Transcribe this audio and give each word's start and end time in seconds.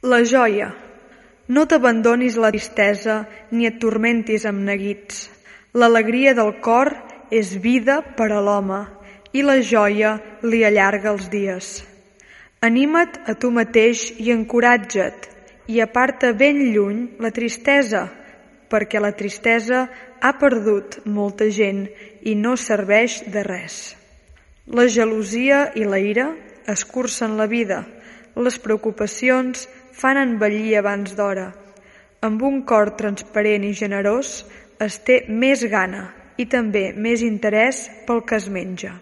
La 0.00 0.22
joia. 0.24 0.70
No 1.52 1.66
t'abandonis 1.68 2.38
la 2.40 2.48
tristesa 2.48 3.26
ni 3.52 3.66
et 3.68 3.74
turmentis 3.82 4.46
amb 4.48 4.62
neguits. 4.64 5.26
L'alegria 5.76 6.32
del 6.32 6.54
cor 6.64 6.88
és 7.28 7.50
vida 7.60 7.98
per 8.16 8.30
a 8.32 8.38
l'home 8.40 8.78
i 9.36 9.42
la 9.44 9.58
joia 9.60 10.14
li 10.40 10.62
allarga 10.64 11.10
els 11.12 11.26
dies. 11.28 11.68
Anima't 12.64 13.18
a 13.28 13.34
tu 13.36 13.50
mateix 13.52 14.06
i 14.16 14.30
encoratja't 14.32 15.28
i 15.68 15.82
aparta 15.84 16.32
ben 16.32 16.62
lluny 16.72 17.02
la 17.20 17.28
tristesa, 17.28 18.06
perquè 18.72 19.02
la 19.04 19.12
tristesa 19.12 19.82
ha 20.16 20.32
perdut 20.40 21.02
molta 21.04 21.50
gent 21.52 21.84
i 22.24 22.34
no 22.40 22.56
serveix 22.56 23.18
de 23.28 23.44
res. 23.44 23.76
La 24.64 24.88
gelosia 24.88 25.66
i 25.76 25.84
la 25.84 26.00
ira 26.00 26.30
escurcen 26.64 27.36
la 27.36 27.44
vida, 27.44 27.82
les 28.40 28.56
preocupacions 28.62 29.68
fan 30.00 30.16
envellir 30.16 30.78
abans 30.80 31.12
d'hora. 31.16 31.50
Amb 32.24 32.42
un 32.44 32.62
cor 32.68 32.94
transparent 32.96 33.64
i 33.68 33.74
generós 33.76 34.40
es 34.80 34.98
té 35.04 35.22
més 35.28 35.64
gana 35.68 36.08
i 36.40 36.46
també 36.48 36.90
més 36.96 37.20
interès 37.24 37.86
pel 38.08 38.24
que 38.24 38.40
es 38.40 38.48
menja. 38.48 38.94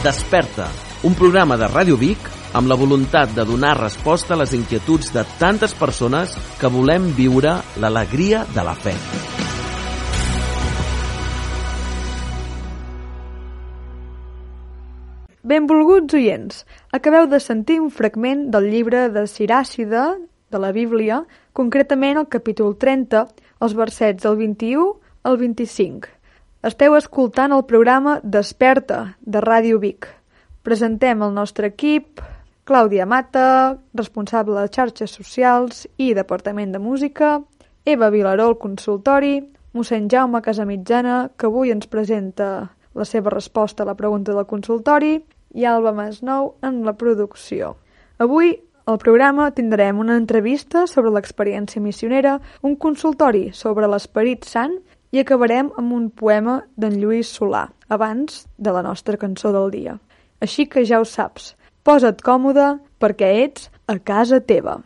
Desperta, 0.00 0.70
un 1.04 1.14
programa 1.14 1.58
de 1.60 1.68
Ràdio 1.68 1.98
Vic 2.00 2.30
amb 2.56 2.70
la 2.72 2.78
voluntat 2.80 3.34
de 3.36 3.44
donar 3.46 3.76
resposta 3.78 4.34
a 4.34 4.40
les 4.40 4.54
inquietuds 4.56 5.12
de 5.14 5.26
tantes 5.38 5.76
persones 5.76 6.34
que 6.58 6.72
volem 6.72 7.12
viure 7.14 7.60
l'alegria 7.76 8.46
de 8.56 8.66
la 8.66 8.74
fe. 8.74 8.96
Benvolguts 15.50 16.14
oients, 16.14 16.58
acabeu 16.94 17.24
de 17.26 17.38
sentir 17.42 17.80
un 17.82 17.88
fragment 17.90 18.42
del 18.54 18.68
llibre 18.70 19.08
de 19.10 19.24
Siràcida, 19.26 20.02
de 20.52 20.58
la 20.62 20.68
Bíblia, 20.70 21.24
concretament 21.58 22.20
el 22.20 22.28
capítol 22.30 22.76
30, 22.78 23.22
els 23.66 23.74
versets 23.74 24.22
del 24.22 24.36
21 24.38 24.84
al 25.26 25.38
25. 25.40 26.12
Esteu 26.70 26.94
escoltant 26.94 27.54
el 27.56 27.64
programa 27.72 28.20
Desperta, 28.36 29.16
de 29.26 29.42
Ràdio 29.42 29.80
Vic. 29.82 30.06
Presentem 30.62 31.26
el 31.26 31.34
nostre 31.34 31.72
equip, 31.72 32.22
Clàudia 32.68 33.08
Mata, 33.10 33.80
responsable 33.98 34.60
de 34.60 34.70
xarxes 34.70 35.16
socials 35.18 35.82
i 35.96 36.12
Departament 36.14 36.76
de 36.76 36.84
Música, 36.84 37.40
Eva 37.96 38.12
Vilaró, 38.14 38.52
el 38.52 38.60
consultori, 38.62 39.40
mossèn 39.74 40.06
Jaume 40.14 40.44
Casamitjana, 40.46 41.18
que 41.34 41.50
avui 41.50 41.74
ens 41.74 41.90
presenta 41.90 42.70
la 42.94 43.10
seva 43.16 43.34
resposta 43.34 43.82
a 43.82 43.90
la 43.90 43.98
pregunta 43.98 44.30
del 44.30 44.46
consultori, 44.46 45.16
i 45.54 45.66
Alba 45.66 45.92
Masnou 45.92 46.54
en 46.66 46.82
la 46.86 46.94
producció. 46.98 47.74
Avui 48.18 48.56
al 48.90 48.98
programa 48.98 49.50
tindrem 49.54 50.00
una 50.02 50.16
entrevista 50.18 50.86
sobre 50.90 51.12
l'experiència 51.14 51.82
missionera, 51.82 52.38
un 52.62 52.76
consultori 52.76 53.50
sobre 53.54 53.88
l'Esperit 53.90 54.48
Sant 54.48 54.78
i 55.14 55.22
acabarem 55.22 55.70
amb 55.78 55.94
un 55.94 56.10
poema 56.10 56.60
d'en 56.76 56.98
Lluís 57.00 57.30
Solà, 57.30 57.68
abans 57.88 58.44
de 58.58 58.74
la 58.74 58.82
nostra 58.86 59.18
cançó 59.18 59.52
del 59.54 59.70
dia. 59.74 59.98
Així 60.40 60.66
que 60.66 60.86
ja 60.86 61.00
ho 61.00 61.06
saps, 61.06 61.54
posa't 61.86 62.22
còmode 62.26 62.78
perquè 62.98 63.34
ets 63.44 63.70
a 63.86 63.98
casa 63.98 64.40
teva. 64.40 64.80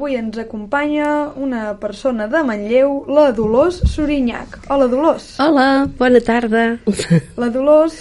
Avui 0.00 0.14
ens 0.16 0.38
acompanya 0.40 1.28
una 1.36 1.74
persona 1.76 2.24
de 2.26 2.40
Manlleu, 2.40 3.02
la 3.04 3.34
Dolors 3.36 3.82
Sorinyac. 3.84 4.54
Hola, 4.72 4.86
Dolors. 4.88 5.34
Hola, 5.44 5.90
bona 5.98 6.22
tarda. 6.24 6.62
La 7.36 7.50
Dolors 7.52 7.98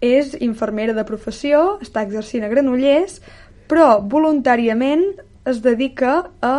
és 0.00 0.32
infermera 0.40 0.94
de 0.96 1.04
professió, 1.04 1.74
està 1.84 2.00
exercint 2.08 2.46
a 2.46 2.48
Granollers, 2.48 3.18
però 3.68 3.98
voluntàriament 4.00 5.04
es 5.44 5.60
dedica 5.60 6.14
a 6.40 6.54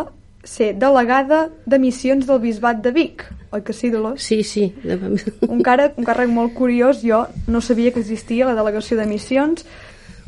ser 0.45 0.75
delegada 0.78 1.47
de 1.66 1.81
missions 1.81 2.29
del 2.29 2.44
Bisbat 2.45 2.85
de 2.85 2.94
Vic. 2.94 3.25
Oi 3.57 3.66
que 3.66 3.74
sí, 3.74 3.90
Dolors? 3.90 4.22
Sí, 4.22 4.44
sí. 4.45 4.69
Un, 5.50 5.66
càrrec, 5.66 5.97
un 5.97 6.06
càrrec 6.06 6.29
molt 6.29 6.53
curiós. 6.53 7.01
Jo 7.01 7.25
no 7.50 7.57
sabia 7.57 7.90
que 7.90 8.06
existia 8.06 8.45
la 8.45 8.53
delegació 8.53 9.01
de 9.01 9.09
missions. 9.09 9.66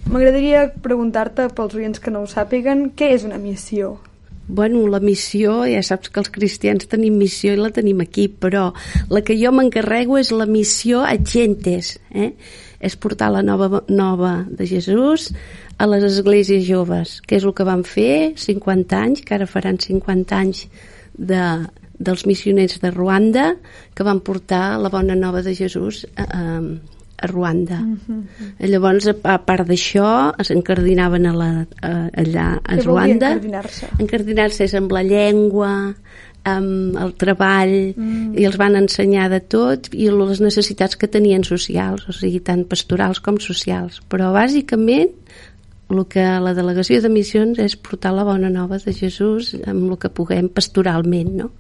M'agradaria 0.09 0.72
preguntar-te, 0.81 1.46
pels 1.53 1.78
oients 1.78 2.01
que 2.01 2.09
no 2.09 2.25
ho 2.25 2.28
sàpiguen, 2.31 2.88
què 2.97 3.13
és 3.13 3.29
una 3.29 3.38
missió? 3.38 4.00
Bueno, 4.47 4.85
la 4.88 5.02
missió, 5.03 5.66
ja 5.68 5.81
saps 5.84 6.08
que 6.08 6.22
els 6.24 6.31
cristians 6.31 6.88
tenim 6.88 7.18
missió 7.19 7.52
i 7.52 7.59
la 7.59 7.74
tenim 7.75 8.00
aquí, 8.00 8.30
però 8.31 8.69
la 9.12 9.22
que 9.22 9.35
jo 9.35 9.52
m'encarrego 9.52 10.16
és 10.22 10.31
la 10.31 10.47
missió 10.47 11.02
a 11.03 11.18
gentes, 11.19 11.97
eh? 12.16 12.31
és 12.80 12.96
portar 12.96 13.31
la 13.34 13.41
nova, 13.44 13.81
nova 13.90 14.46
de 14.47 14.68
Jesús 14.69 15.31
a 15.78 15.88
les 15.90 16.06
esglésies 16.08 16.63
joves, 16.63 17.18
que 17.28 17.35
és 17.41 17.44
el 17.44 17.56
que 17.58 17.68
van 17.68 17.84
fer 17.84 18.38
50 18.40 19.02
anys, 19.02 19.25
que 19.25 19.35
ara 19.35 19.50
faran 19.50 19.81
50 19.84 20.38
anys 20.38 20.68
de, 21.18 21.41
dels 22.00 22.25
missioners 22.29 22.79
de 22.79 22.91
Ruanda, 22.94 23.50
que 23.94 24.06
van 24.08 24.22
portar 24.22 24.78
la 24.79 24.94
bona 24.94 25.18
nova 25.18 25.44
de 25.44 25.56
Jesús 25.58 26.06
a, 26.16 26.24
a, 26.24 26.62
a 27.17 27.28
Ruanda. 27.28 27.79
Mm 27.81 28.00
-hmm. 28.07 28.69
Llavors, 28.69 29.07
a 29.23 29.38
part 29.45 29.67
d'això, 29.67 30.33
s'encardinaven 30.44 31.25
a 31.25 31.33
la, 31.33 31.51
a, 31.81 32.09
allà 32.13 32.59
a 32.63 32.75
Què 32.75 32.83
Ruanda. 32.83 33.31
encardinar-se? 33.31 33.88
Encardinar-se 34.00 34.63
és 34.63 34.73
amb 34.73 34.91
la 34.91 35.03
llengua, 35.03 35.94
amb 36.44 36.95
el 36.95 37.13
treball, 37.19 37.94
mm. 37.95 38.38
i 38.39 38.45
els 38.45 38.57
van 38.57 38.75
ensenyar 38.75 39.29
de 39.29 39.39
tot 39.39 39.89
i 39.94 40.09
les 40.09 40.41
necessitats 40.44 40.95
que 40.95 41.07
tenien 41.07 41.44
socials, 41.44 42.07
o 42.07 42.16
sigui, 42.16 42.39
tant 42.39 42.66
pastorals 42.66 43.19
com 43.19 43.39
socials. 43.44 44.01
Però, 44.09 44.31
bàsicament, 44.35 45.11
el 45.89 46.05
que 46.11 46.23
la 46.44 46.53
delegació 46.53 47.01
de 47.01 47.09
missions 47.09 47.59
és 47.63 47.75
portar 47.75 48.13
la 48.16 48.25
bona 48.28 48.49
nova 48.49 48.79
de 48.84 48.94
Jesús 48.94 49.55
amb 49.66 49.91
el 49.91 49.97
que 49.97 50.09
puguem 50.09 50.49
pastoralment, 50.49 51.35
no? 51.44 51.51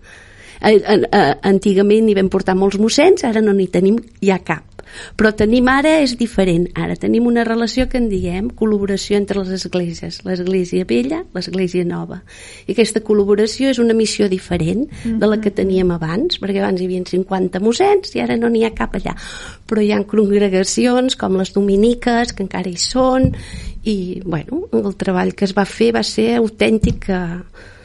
Antigament 0.61 2.09
hi 2.09 2.17
vam 2.17 2.31
portar 2.33 2.57
molts 2.57 2.79
mossens, 2.81 3.23
ara 3.27 3.43
no 3.43 3.53
n'hi 3.53 3.69
tenim 3.71 4.01
ja 4.21 4.39
cap. 4.39 4.77
Però 5.17 5.31
tenim 5.35 5.67
ara 5.71 5.97
és 6.01 6.15
diferent. 6.17 6.67
Ara 6.79 6.95
tenim 6.99 7.27
una 7.27 7.43
relació 7.47 7.87
que 7.91 7.99
en 7.99 8.07
diem 8.09 8.49
col·laboració 8.57 9.17
entre 9.19 9.41
les 9.41 9.51
esglésies. 9.59 10.21
L'església 10.25 10.87
vella, 10.89 11.23
l'església 11.35 11.85
nova. 11.87 12.21
I 12.65 12.73
aquesta 12.73 13.03
col·laboració 13.05 13.71
és 13.73 13.81
una 13.83 13.95
missió 13.97 14.29
diferent 14.31 14.87
de 15.03 15.29
la 15.29 15.39
que 15.43 15.51
teníem 15.51 15.91
abans 15.95 16.39
perquè 16.41 16.63
abans 16.63 16.81
hi 16.81 16.89
havia 16.89 17.03
50 17.07 17.61
mossens 17.63 18.15
i 18.15 18.23
ara 18.23 18.37
no 18.39 18.49
n'hi 18.49 18.65
ha 18.65 18.73
cap 18.75 18.97
allà. 18.97 19.15
Però 19.67 19.83
hi 19.83 19.91
ha 19.91 20.01
congregacions 20.07 21.17
com 21.19 21.37
les 21.37 21.53
dominiques 21.53 22.33
que 22.33 22.45
encara 22.45 22.69
hi 22.69 22.79
són 22.81 23.31
i 23.87 24.21
bueno, 24.25 24.65
el 24.73 24.95
treball 24.99 25.33
que 25.35 25.45
es 25.47 25.55
va 25.55 25.65
fer 25.65 25.93
va 25.95 26.03
ser 26.03 26.33
autèntic 26.39 27.05
que, 27.07 27.17
que 27.17 27.76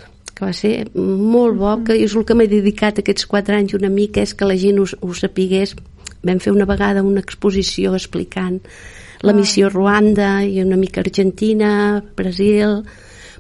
va 0.42 0.52
ser 0.56 0.88
molt 0.94 1.58
bo, 1.60 1.76
que 1.86 1.96
és 2.02 2.16
el 2.18 2.26
que 2.26 2.36
m'he 2.38 2.48
dedicat 2.50 2.98
aquests 2.98 3.28
quatre 3.30 3.56
anys 3.58 3.76
una 3.78 3.92
mica, 3.92 4.24
és 4.24 4.34
que 4.34 4.48
la 4.48 4.58
gent 4.58 4.80
ho, 4.82 4.88
ho 5.00 5.14
sapigués. 5.14 5.76
Vam 6.22 6.42
fer 6.42 6.52
una 6.54 6.66
vegada 6.68 7.02
una 7.06 7.22
exposició 7.22 7.94
explicant 7.98 8.60
la 9.22 9.32
missió 9.34 9.70
Ruanda 9.70 10.42
i 10.42 10.60
una 10.64 10.80
mica 10.80 11.04
Argentina, 11.06 12.02
Brasil... 12.18 12.82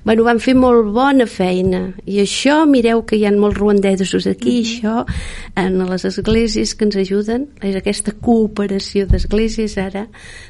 Bueno, 0.04 0.24
van 0.26 0.40
fer 0.42 0.54
molt 0.58 0.88
bona 0.94 1.28
feina. 1.30 1.92
I 2.10 2.18
això, 2.24 2.62
mireu 2.66 3.04
que 3.06 3.16
hi 3.16 3.26
ha 3.26 3.32
molts 3.32 3.58
ruandesos 3.58 4.26
aquí, 4.26 4.60
mm 4.60 4.64
-hmm. 4.64 4.72
això 4.72 5.06
en 5.56 5.90
les 5.90 6.04
esglésies 6.04 6.74
que 6.74 6.84
ens 6.84 6.96
ajuden. 6.96 7.46
És 7.62 7.76
aquesta 7.76 8.12
cooperació 8.12 9.06
d'esglésies 9.06 9.78
ara, 9.78 10.08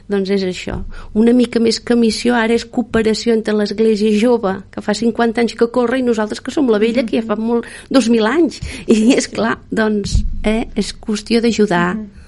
doncs 0.09 0.31
és 0.31 0.43
això. 0.43 0.85
Una 1.13 1.33
mica 1.33 1.61
més 1.61 1.81
que 1.81 1.97
missió, 1.97 2.35
ara 2.35 2.55
és 2.55 2.65
cooperació 2.65 3.33
entre 3.35 3.55
l'església 3.55 4.19
jove, 4.19 4.63
que 4.71 4.81
fa 4.81 4.95
50 4.95 5.41
anys 5.41 5.55
que 5.55 5.71
corre 5.71 5.99
i 5.99 6.03
nosaltres 6.03 6.41
que 6.41 6.51
som 6.51 6.69
la 6.69 6.79
vella 6.79 7.05
que 7.05 7.21
ja 7.21 7.27
fa 7.27 7.37
molt, 7.37 7.67
2.000 7.91 8.27
anys. 8.27 8.61
I 8.87 9.15
és 9.15 9.29
clar, 9.29 9.59
doncs 9.71 10.25
eh, 10.45 10.67
és 10.75 10.95
qüestió 11.01 11.41
d'ajudar 11.41 11.95
mm 11.95 12.01
-hmm 12.01 12.23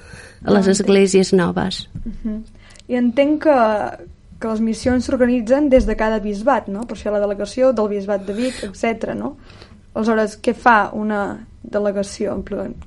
a 0.45 0.53
les 0.53 0.67
esglésies 0.69 1.33
noves. 1.33 1.89
Uh 2.05 2.13
-huh. 2.13 2.43
I 2.89 2.95
entenc 2.97 3.43
que, 3.43 3.57
que 4.41 4.51
les 4.51 4.61
missions 4.61 5.07
s'organitzen 5.07 5.71
des 5.73 5.87
de 5.87 5.97
cada 5.97 6.21
bisbat, 6.23 6.69
no? 6.73 6.85
Per 6.89 6.97
això 6.97 7.13
la 7.15 7.23
delegació 7.23 7.73
del 7.73 7.91
bisbat 7.93 8.27
de 8.27 8.37
Vic, 8.37 8.61
etc. 8.67 9.15
no? 9.19 9.37
Aleshores, 9.95 10.39
què 10.43 10.55
fa 10.59 10.91
una 10.93 11.23
delegació? 11.63 12.35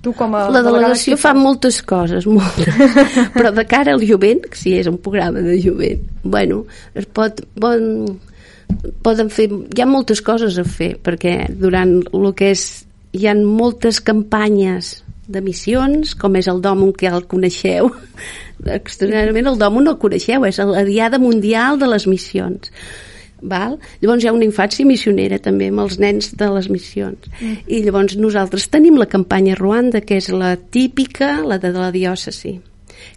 Tu 0.04 0.14
com 0.14 0.36
a 0.36 0.48
la 0.52 0.62
delegació 0.66 1.18
fa 1.18 1.34
moltes 1.38 1.80
coses, 1.88 2.28
moltes. 2.28 2.68
però 3.38 3.54
de 3.56 3.66
cara 3.70 3.96
al 3.96 4.04
jovent, 4.06 4.44
que 4.44 4.60
si 4.60 4.76
és 4.78 4.90
un 4.92 5.00
programa 5.02 5.44
de 5.46 5.60
jovent, 5.64 6.04
bueno, 6.24 6.66
es 6.96 7.08
pot... 7.08 7.44
Bon, 7.56 8.18
poden 9.04 9.30
fer, 9.32 9.48
hi 9.48 9.82
ha 9.82 9.88
moltes 9.88 10.20
coses 10.22 10.58
a 10.60 10.66
fer 10.68 10.98
perquè 11.00 11.46
durant 11.56 12.02
el 12.12 12.26
que 12.36 12.52
és 12.52 12.64
hi 13.16 13.30
han 13.32 13.46
moltes 13.48 14.02
campanyes 14.04 14.98
de 15.28 15.42
missions, 15.44 16.16
com 16.16 16.36
és 16.40 16.48
el 16.48 16.62
Dòmon 16.64 16.94
que 16.96 17.10
ja 17.10 17.18
el 17.18 17.28
coneixeu 17.30 17.92
extraordinàriament 18.66 19.52
el 19.52 19.60
Dòmon 19.60 19.86
no 19.86 19.94
el 19.96 20.02
coneixeu 20.02 20.46
és 20.48 20.60
la 20.64 20.84
Diada 20.88 21.20
Mundial 21.22 21.78
de 21.80 21.90
les 21.92 22.08
Missions 22.10 22.72
Val? 23.42 23.78
Llavors 24.02 24.24
hi 24.24 24.30
ha 24.30 24.34
una 24.34 24.48
infància 24.48 24.86
missionera 24.88 25.38
també 25.44 25.68
amb 25.70 25.84
els 25.84 26.00
nens 26.02 26.32
de 26.40 26.48
les 26.56 26.70
missions. 26.74 27.28
Mm. 27.38 27.60
I 27.68 27.84
llavors 27.86 28.16
nosaltres 28.18 28.66
tenim 28.74 28.98
la 28.98 29.06
campanya 29.12 29.58
Ruanda, 29.60 30.02
que 30.02 30.18
és 30.18 30.32
la 30.34 30.56
típica, 30.58 31.36
la 31.46 31.60
de 31.62 31.74
la 31.76 31.92
diòcesi 31.94 32.58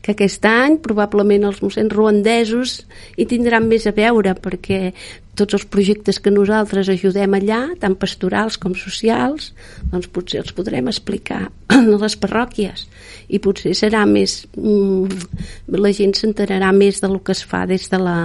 que 0.04 0.12
aquest 0.12 0.44
any 0.44 0.76
probablement 0.84 1.46
els 1.48 1.62
mossens 1.64 1.92
ruandesos 1.92 2.82
hi 3.16 3.24
tindran 3.28 3.64
més 3.68 3.86
a 3.88 3.94
veure 3.96 4.34
perquè 4.36 4.90
tots 5.40 5.56
els 5.56 5.66
projectes 5.72 6.20
que 6.22 6.32
nosaltres 6.32 6.90
ajudem 6.92 7.34
allà, 7.38 7.60
tant 7.80 7.96
pastorals 7.98 8.58
com 8.60 8.74
socials, 8.76 9.50
doncs 9.92 10.10
potser 10.12 10.42
els 10.44 10.54
podrem 10.56 10.90
explicar 10.92 11.46
a 11.74 11.80
les 11.80 12.16
parròquies. 12.20 12.86
I 13.30 13.40
potser 13.42 13.72
serà 13.78 14.04
més 14.08 14.42
mm, 14.58 15.76
la 15.80 15.92
gent 15.96 16.16
s'enterarà 16.18 16.72
més 16.76 17.00
del 17.02 17.18
que 17.24 17.36
es 17.36 17.44
fa 17.46 17.64
des 17.70 17.88
de 17.90 18.00
la 18.02 18.18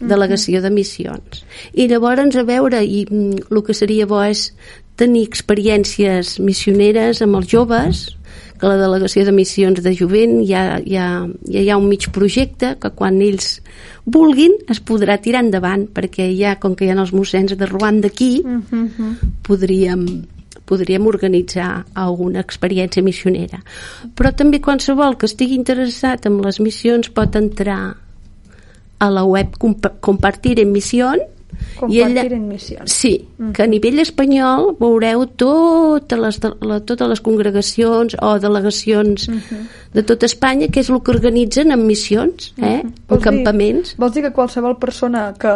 delegació 0.00 0.62
de 0.64 0.72
missions. 0.74 1.44
I 1.72 1.88
llavors 1.88 2.36
a 2.36 2.44
veure 2.44 2.82
i 2.84 3.06
mm, 3.06 3.48
el 3.48 3.64
que 3.64 3.76
seria 3.76 4.08
bo 4.10 4.20
és 4.26 4.50
tenir 4.98 5.22
experiències 5.28 6.38
missioneres 6.42 7.22
amb 7.22 7.38
els 7.38 7.50
joves 7.52 8.08
que 8.58 8.70
la 8.70 8.78
delegació 8.80 9.24
de 9.24 9.34
missions 9.34 9.82
de 9.82 9.92
jovent 9.96 10.40
ja, 10.48 10.80
ja, 10.86 11.26
ja 11.48 11.60
hi 11.62 11.70
ha 11.70 11.78
un 11.78 11.88
mig 11.88 12.08
projecte 12.14 12.74
que 12.82 12.90
quan 12.98 13.20
ells 13.22 13.58
vulguin 14.04 14.56
es 14.72 14.80
podrà 14.80 15.18
tirar 15.22 15.44
endavant 15.44 15.86
perquè 15.94 16.28
ja, 16.34 16.56
com 16.60 16.74
que 16.74 16.86
hi 16.86 16.90
ha 16.92 16.98
els 16.98 17.14
mossens 17.14 17.54
de 17.58 17.70
Ruan 17.70 18.00
d'aquí 18.00 18.42
uh 18.44 18.58
mhm, 18.58 18.90
-huh. 18.98 19.14
podríem 19.46 20.04
podríem 20.68 21.06
organitzar 21.06 21.86
alguna 21.94 22.40
experiència 22.40 23.02
missionera. 23.02 23.62
Però 24.14 24.34
també 24.36 24.60
qualsevol 24.60 25.16
que 25.16 25.26
estigui 25.26 25.54
interessat 25.54 26.26
en 26.26 26.42
les 26.44 26.60
missions 26.60 27.08
pot 27.08 27.36
entrar 27.36 27.96
a 28.98 29.10
la 29.10 29.24
web 29.24 29.56
Compartir 30.00 30.58
en 30.60 30.72
Missions 30.72 31.22
Compartir 31.78 32.06
ella, 32.06 32.36
en 32.36 32.48
missions. 32.48 32.92
Sí, 32.92 33.28
mm. 33.38 33.52
que 33.54 33.62
a 33.62 33.68
nivell 33.70 34.02
espanyol 34.02 34.72
veureu 34.80 35.26
totes 35.38 36.18
les, 36.18 36.40
la, 36.42 36.80
totes 36.80 37.12
les 37.12 37.22
congregacions 37.24 38.16
o 38.20 38.38
delegacions 38.42 39.28
mm 39.28 39.34
-hmm. 39.38 39.68
de 39.94 40.02
tot 40.02 40.22
Espanya, 40.22 40.68
que 40.68 40.80
és 40.80 40.90
el 40.90 41.02
que 41.02 41.10
organitzen 41.10 41.70
en 41.70 41.86
missions, 41.86 42.54
eh? 42.58 42.82
Mm 42.82 42.88
-hmm. 42.88 43.14
en 43.14 43.20
campaments. 43.20 43.88
Dir, 43.90 43.98
vols 43.98 44.14
dir 44.14 44.22
que 44.22 44.32
qualsevol 44.32 44.78
persona 44.78 45.34
que, 45.38 45.54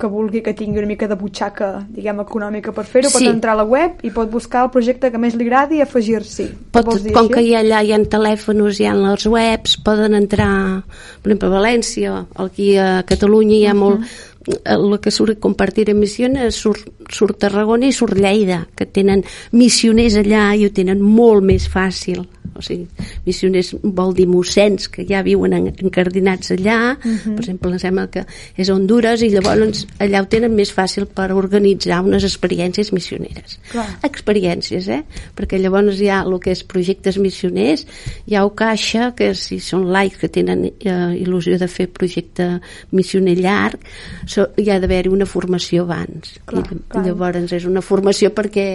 que 0.00 0.06
vulgui 0.06 0.40
que 0.42 0.54
tingui 0.54 0.78
una 0.78 0.88
mica 0.88 1.06
de 1.06 1.14
butxaca, 1.14 1.86
diguem, 1.88 2.20
econòmica 2.20 2.72
per 2.72 2.84
fer-ho, 2.88 3.10
sí. 3.10 3.18
pot 3.18 3.34
entrar 3.34 3.52
a 3.52 3.60
la 3.60 3.66
web 3.68 4.00
i 4.02 4.10
pot 4.10 4.30
buscar 4.30 4.64
el 4.64 4.70
projecte 4.70 5.10
que 5.12 5.20
més 5.20 5.36
li 5.36 5.44
agradi 5.44 5.78
i 5.78 5.84
afegir-s'hi. 5.84 6.48
Com 6.72 6.88
així? 6.94 7.12
que 7.34 7.42
hi 7.44 7.54
ha 7.54 7.60
allà 7.60 7.82
hi 7.84 7.92
ha 7.92 7.98
telèfons, 8.16 8.80
hi 8.80 8.88
ha 8.88 8.94
les 8.96 9.26
webs, 9.26 9.76
poden 9.84 10.14
entrar, 10.14 10.82
per 11.22 11.32
exemple, 11.32 11.48
a 11.48 11.56
València, 11.58 12.26
aquí 12.46 12.76
a 12.80 13.02
Catalunya 13.08 13.56
hi 13.56 13.66
ha 13.66 13.74
uh 13.74 13.76
-huh. 13.76 13.80
molt 13.84 14.00
el 14.46 14.98
que 15.00 15.12
surt 15.14 15.40
compartir 15.40 15.88
en 15.90 16.00
missions 16.00 16.56
surt, 16.56 16.88
surt 17.10 17.38
Tarragona 17.44 17.88
i 17.88 17.96
surt 17.96 18.18
Lleida, 18.18 18.66
que 18.76 18.86
tenen 18.86 19.24
missioners 19.52 20.18
allà 20.20 20.52
i 20.56 20.66
ho 20.66 20.72
tenen 20.74 21.02
molt 21.02 21.44
més 21.46 21.68
fàcil 21.70 22.24
o 22.54 22.62
sigui, 22.62 22.86
missioners 23.26 23.74
vol 23.82 24.14
dir 24.14 24.26
mossens 24.30 24.88
que 24.92 25.06
ja 25.08 25.22
viuen 25.22 25.54
encardinats 25.72 26.52
allà 26.56 26.96
uh 26.96 27.08
mhm. 27.08 27.18
-huh. 27.18 27.34
per 27.34 27.44
exemple, 27.44 27.72
em 27.72 27.78
sembla 27.78 28.06
que 28.10 28.24
és 28.56 28.68
a 28.68 28.74
Honduras 28.74 29.22
i 29.22 29.28
llavors 29.28 29.86
allà 29.98 30.22
ho 30.22 30.26
tenen 30.26 30.54
més 30.54 30.72
fàcil 30.72 31.06
per 31.06 31.32
organitzar 31.32 32.02
unes 32.02 32.24
experiències 32.24 32.92
missioneres 32.92 33.58
Clar. 33.70 33.98
experiències, 34.02 34.88
eh? 34.88 35.02
perquè 35.36 35.58
llavors 35.58 36.00
hi 36.00 36.08
ha 36.08 36.22
el 36.22 36.38
que 36.40 36.50
és 36.50 36.64
projectes 36.64 37.18
missioners 37.18 37.86
hi 38.26 38.34
ha 38.36 38.42
caixa 38.54 39.12
que 39.16 39.32
si 39.38 39.58
són 39.62 39.88
laics 39.92 40.20
que 40.20 40.30
tenen 40.32 40.64
eh, 40.66 41.22
il·lusió 41.22 41.58
de 41.60 41.68
fer 41.70 41.88
projecte 41.92 42.48
missioner 42.92 43.36
llarg 43.38 43.82
so, 44.26 44.48
hi 44.56 44.68
ha 44.70 44.78
d'haver-hi 44.82 45.12
una 45.12 45.28
formació 45.28 45.86
abans 45.86 46.36
clar, 46.48 46.64
I, 46.64 46.80
clar. 46.92 47.04
llavors 47.06 47.54
és 47.58 47.66
una 47.68 47.82
formació 47.84 48.32
perquè 48.34 48.66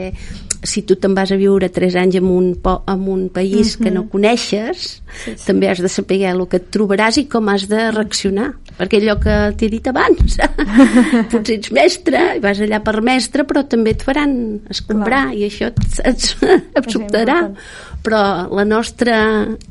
si 0.63 0.83
tu 0.87 0.97
te'n 0.97 1.15
vas 1.17 1.31
a 1.31 1.37
viure 1.39 1.69
3 1.73 1.97
anys 2.01 2.19
en 2.19 2.29
un, 2.31 2.49
en 2.57 3.07
un 3.07 3.27
país 3.33 3.66
país 3.67 3.77
que 3.77 3.91
no 3.91 4.05
coneixes, 4.09 4.85
sí, 5.23 5.33
sí. 5.35 5.45
també 5.45 5.69
has 5.69 5.81
de 5.83 5.89
saber 5.91 6.21
el 6.29 6.45
que 6.47 6.59
et 6.61 6.69
trobaràs 6.73 7.19
i 7.19 7.25
com 7.31 7.49
has 7.51 7.67
de 7.69 7.89
reaccionar. 7.91 8.53
Perquè 8.77 9.01
allò 9.01 9.17
que 9.19 9.35
t'he 9.57 9.69
dit 9.73 9.87
abans, 9.89 10.37
potser 11.31 11.57
ets 11.57 11.71
mestre 11.73 12.23
i 12.37 12.41
vas 12.43 12.61
allà 12.61 12.79
per 12.85 13.01
mestre, 13.01 13.45
però 13.49 13.65
també 13.67 13.95
et 13.95 14.05
faran 14.05 14.33
escombrar 14.69 15.31
Clar. 15.31 15.37
i 15.37 15.47
això 15.49 15.71
et, 15.71 16.01
et, 16.05 16.27
et 16.77 16.89
sobtarà. 16.93 17.39
Però 18.05 18.21
la 18.53 18.65
nostra 18.67 19.19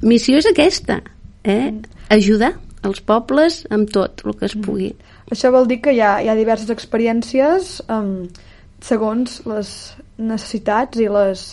missió 0.03 0.41
és 0.43 0.49
aquesta, 0.51 1.01
eh? 1.45 1.71
Mm. 1.71 1.85
ajudar 2.17 2.57
els 2.87 3.01
pobles 3.03 3.63
amb 3.75 3.91
tot 3.91 4.23
el 4.27 4.35
que 4.39 4.47
es 4.51 4.57
mm. 4.57 4.67
pugui. 4.67 4.91
Això 5.33 5.51
vol 5.55 5.67
dir 5.71 5.81
que 5.83 5.95
hi 5.95 6.03
ha, 6.03 6.17
hi 6.23 6.29
ha 6.31 6.37
diverses 6.39 6.71
experiències 6.71 7.81
um, 7.91 8.27
segons 8.83 9.41
les 9.47 9.71
necessitats 10.19 11.01
i 11.03 11.09
les 11.11 11.47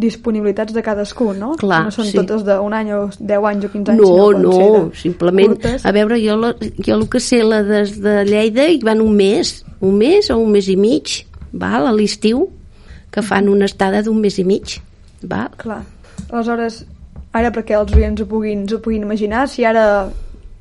disponibilitats 0.00 0.74
de 0.74 0.82
cadascú, 0.82 1.30
no? 1.36 1.52
Clar, 1.60 1.82
no 1.86 1.94
són 1.94 2.08
sí. 2.08 2.16
totes 2.18 2.44
d'un 2.46 2.76
any 2.76 2.92
o 2.96 3.00
10 3.18 3.48
anys 3.50 3.66
o 3.66 3.72
15 3.72 3.92
anys, 3.92 4.00
no, 4.00 4.12
sinó 4.16 4.68
no, 4.78 4.84
simplement, 4.96 5.56
curtes. 5.56 5.84
a 5.86 5.92
veure, 5.96 6.18
jo, 6.22 6.36
la, 6.40 6.54
jo 6.60 6.96
el 6.96 7.04
que 7.12 7.20
sé, 7.22 7.42
la 7.44 7.60
des 7.66 7.98
de 8.02 8.20
Lleida 8.28 8.66
hi 8.70 8.80
van 8.86 9.02
un 9.04 9.12
mes, 9.16 9.52
un 9.84 9.98
mes 10.00 10.30
o 10.32 10.38
un 10.40 10.54
mes 10.56 10.70
i 10.72 10.78
mig, 10.80 11.20
val, 11.52 11.86
a 11.90 11.94
l'estiu, 11.94 12.46
que 13.10 13.22
fan 13.26 13.50
una 13.52 13.68
estada 13.68 14.02
d'un 14.06 14.20
mes 14.22 14.38
i 14.40 14.46
mig, 14.46 14.78
val? 15.22 15.52
Clar. 15.60 15.82
Aleshores, 16.30 16.82
ara 17.36 17.52
perquè 17.54 17.76
els 17.78 17.94
oients 17.96 18.22
ho 18.22 18.28
puguin, 18.30 18.66
ho 18.70 18.82
puguin 18.82 19.06
imaginar, 19.06 19.46
si 19.50 19.66
ara 19.66 19.84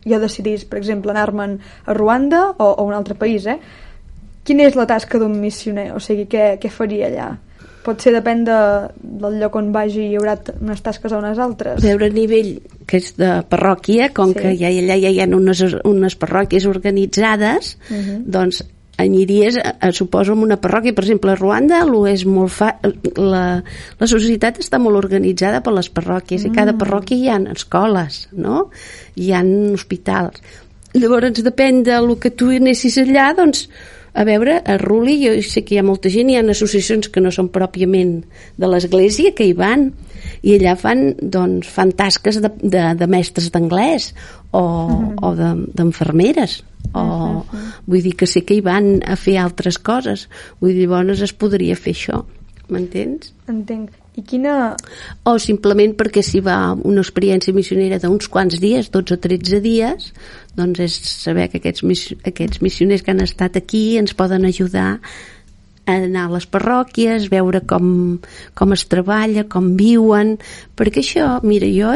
jo 0.05 0.19
decidís, 0.19 0.65
per 0.65 0.79
exemple, 0.79 1.13
anar-me'n 1.13 1.59
a 1.85 1.93
Ruanda 1.95 2.49
o, 2.51 2.65
o 2.65 2.73
a 2.79 2.87
un 2.87 2.95
altre 2.97 3.15
país, 3.19 3.45
eh? 3.47 3.59
Quina 4.43 4.65
és 4.65 4.75
la 4.77 4.87
tasca 4.89 5.19
d'un 5.21 5.35
missioner? 5.37 5.91
O 5.93 5.99
sigui, 6.01 6.25
què, 6.31 6.55
què 6.61 6.71
faria 6.73 7.09
allà? 7.09 7.29
Potser 7.85 8.13
depèn 8.15 8.43
de, 8.47 8.57
del 8.99 9.37
lloc 9.41 9.55
on 9.59 9.71
vagi 9.75 10.09
hi 10.09 10.17
haurà 10.19 10.35
unes 10.59 10.81
tasques 10.85 11.13
o 11.13 11.21
unes 11.21 11.39
altres. 11.39 11.83
Veure 11.83 12.09
a 12.09 12.13
nivell 12.13 12.57
que 12.89 12.99
és 12.99 13.13
de 13.19 13.29
parròquia, 13.49 14.09
com 14.15 14.33
sí. 14.33 14.41
que 14.41 14.55
ja, 14.57 14.71
allà 14.71 14.97
ja 14.99 15.13
hi 15.13 15.21
ha 15.21 15.29
unes, 15.37 15.63
unes 15.85 16.17
parròquies 16.19 16.67
organitzades, 16.69 17.77
uh 17.89 17.93
mhm. 17.93 18.03
-huh. 18.09 18.21
doncs 18.25 18.63
aniries, 18.99 19.55
a, 19.55 19.77
a, 19.79 19.91
suposo, 19.91 20.33
en 20.33 20.43
una 20.43 20.59
parròquia, 20.59 20.93
per 20.93 21.05
exemple, 21.05 21.31
a 21.31 21.39
Ruanda 21.39 21.85
és 22.11 22.25
molt 22.27 22.51
fa... 22.51 22.73
la, 23.15 23.63
la 23.99 24.07
societat 24.07 24.59
està 24.59 24.79
molt 24.81 24.99
organitzada 24.99 25.61
per 25.63 25.73
les 25.73 25.89
parròquies, 25.89 26.43
mm. 26.43 26.51
i 26.51 26.55
cada 26.55 26.73
mm. 26.73 26.81
parròquia 26.83 27.17
hi 27.17 27.29
ha 27.29 27.39
escoles, 27.53 28.27
no? 28.33 28.69
Hi 29.15 29.31
ha 29.31 29.43
hospitals. 29.73 30.41
Llavors, 30.93 31.43
depèn 31.45 31.83
del 31.83 32.11
que 32.19 32.31
tu 32.31 32.49
anessis 32.51 32.97
allà, 32.97 33.31
doncs, 33.37 33.69
a 34.13 34.25
veure, 34.25 34.59
a 34.65 34.77
Ruli 34.81 35.17
jo 35.21 35.33
sé 35.45 35.63
que 35.65 35.75
hi 35.75 35.79
ha 35.81 35.85
molta 35.85 36.09
gent, 36.13 36.29
hi 36.29 36.37
ha 36.39 36.45
associacions 36.49 37.09
que 37.13 37.21
no 37.21 37.31
són 37.31 37.51
pròpiament 37.53 38.23
de 38.57 38.69
l'església, 38.71 39.33
que 39.35 39.45
hi 39.45 39.53
van, 39.57 39.91
i 40.41 40.55
allà 40.57 40.75
fan, 40.79 41.13
doncs, 41.21 41.69
fan 41.69 41.93
tasques 41.97 42.41
de, 42.41 42.51
de, 42.63 42.83
de 42.99 43.07
mestres 43.11 43.51
d'anglès 43.53 44.13
o, 44.51 44.61
uh 44.61 44.89
-huh. 44.89 45.13
o 45.21 45.35
d'enfermeres. 45.75 46.63
De, 46.63 46.89
o, 46.93 47.01
uh 47.01 47.43
-huh. 47.43 47.71
Vull 47.85 48.01
dir 48.01 48.15
que 48.15 48.27
sé 48.27 48.41
que 48.41 48.55
hi 48.55 48.61
van 48.61 49.01
a 49.05 49.15
fer 49.15 49.37
altres 49.37 49.77
coses. 49.77 50.29
Vull 50.59 50.73
dir, 50.73 50.87
llavors 50.87 51.21
es 51.21 51.33
podria 51.33 51.75
fer 51.75 51.93
això. 51.93 52.23
M'entens? 52.69 53.33
Entenc. 53.47 53.89
I 54.19 54.23
quina... 54.27 54.75
O 55.29 55.37
simplement 55.39 55.95
perquè 55.99 56.23
si 56.25 56.41
va 56.43 56.73
una 56.75 57.03
experiència 57.05 57.55
missionera 57.55 57.99
d'uns 58.03 58.27
quants 58.31 58.59
dies, 58.59 58.91
12 58.91 59.15
o 59.15 59.21
13 59.23 59.61
dies, 59.63 60.11
doncs 60.59 60.83
és 60.83 60.99
saber 61.23 61.47
que 61.51 61.61
aquests, 61.61 62.05
aquests 62.27 62.63
missioners 62.65 63.05
que 63.05 63.15
han 63.15 63.23
estat 63.23 63.59
aquí 63.59 63.83
ens 64.01 64.15
poden 64.17 64.47
ajudar 64.49 64.91
a 65.87 65.97
anar 65.97 66.27
a 66.27 66.35
les 66.35 66.45
parròquies, 66.45 67.31
veure 67.31 67.63
com, 67.65 68.19
com 68.53 68.75
es 68.75 68.85
treballa, 68.91 69.47
com 69.49 69.73
viuen, 69.79 70.37
perquè 70.77 71.01
això, 71.01 71.31
mira, 71.41 71.69
jo, 71.73 71.95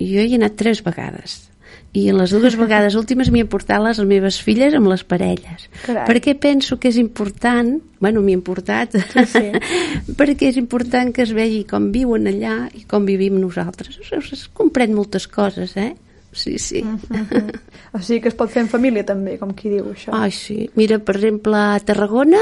jo 0.00 0.24
hi 0.24 0.32
he 0.32 0.40
anat 0.40 0.56
tres 0.60 0.84
vegades 0.86 1.49
i 1.92 2.04
les 2.14 2.30
dues 2.30 2.54
vegades 2.54 2.94
últimes 2.94 3.32
m'hi 3.34 3.42
he 3.42 3.48
portat 3.50 3.82
les 3.82 3.98
meves 4.06 4.38
filles 4.42 4.74
amb 4.78 4.86
les 4.92 5.02
parelles 5.02 5.66
Carai. 5.82 6.04
perquè 6.06 6.36
penso 6.38 6.78
que 6.78 6.90
és 6.92 7.00
important 7.02 7.80
bueno, 7.98 8.22
m'hi 8.22 8.36
he 8.38 8.42
portat 8.46 8.94
sí, 8.94 9.24
sí. 9.26 9.46
perquè 10.20 10.52
és 10.52 10.60
important 10.60 11.10
que 11.14 11.24
es 11.26 11.34
vegi 11.34 11.64
com 11.66 11.90
viuen 11.94 12.30
allà 12.30 12.68
i 12.78 12.86
com 12.86 13.08
vivim 13.08 13.40
nosaltres 13.42 13.98
es, 13.98 14.32
es 14.36 14.46
comprèn 14.54 14.94
moltes 14.94 15.26
coses 15.26 15.74
eh? 15.76 15.92
sí, 16.32 16.58
sí. 16.58 16.82
Uh 16.82 16.98
-huh. 17.10 17.60
O 17.92 17.98
sigui 17.98 18.20
que 18.20 18.28
es 18.28 18.34
pot 18.34 18.50
fer 18.50 18.62
en 18.62 18.68
família 18.68 19.04
també, 19.04 19.36
com 19.38 19.50
qui 19.54 19.68
diu 19.68 19.90
això. 19.90 20.12
Ai, 20.14 20.30
sí. 20.30 20.70
Mira, 20.76 20.98
per 20.98 21.16
exemple, 21.16 21.56
a 21.56 21.80
Tarragona 21.80 22.38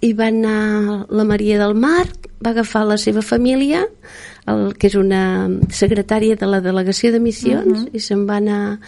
hi 0.00 0.12
va 0.12 0.28
anar 0.28 1.06
la 1.08 1.24
Maria 1.24 1.58
del 1.58 1.74
Mar, 1.74 2.06
va 2.44 2.50
agafar 2.50 2.84
la 2.86 2.96
seva 2.96 3.22
família, 3.22 3.86
el, 4.46 4.74
que 4.78 4.88
és 4.90 4.96
una 4.98 5.48
secretària 5.70 6.36
de 6.36 6.48
la 6.48 6.60
delegació 6.64 7.12
de 7.12 7.20
missions, 7.20 7.78
uh 7.78 7.84
-huh. 7.84 7.94
i 7.94 8.00
se'n 8.00 8.26
va 8.28 8.36
anar 8.36 8.78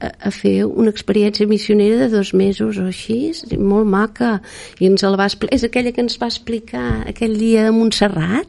a, 0.00 0.10
a 0.28 0.30
fer 0.30 0.64
una 0.64 0.90
experiència 0.90 1.46
missionera 1.46 1.96
de 1.96 2.08
dos 2.08 2.34
mesos 2.34 2.78
o 2.78 2.86
així, 2.86 3.32
molt 3.58 3.86
maca 3.86 4.40
i 4.78 4.86
ens 4.86 5.02
la 5.02 5.16
va 5.16 5.26
explicar, 5.26 5.54
és 5.54 5.64
aquella 5.64 5.92
que 5.92 6.00
ens 6.00 6.18
va 6.20 6.26
explicar 6.26 7.04
aquell 7.08 7.38
dia 7.38 7.68
a 7.68 7.72
Montserrat 7.72 8.46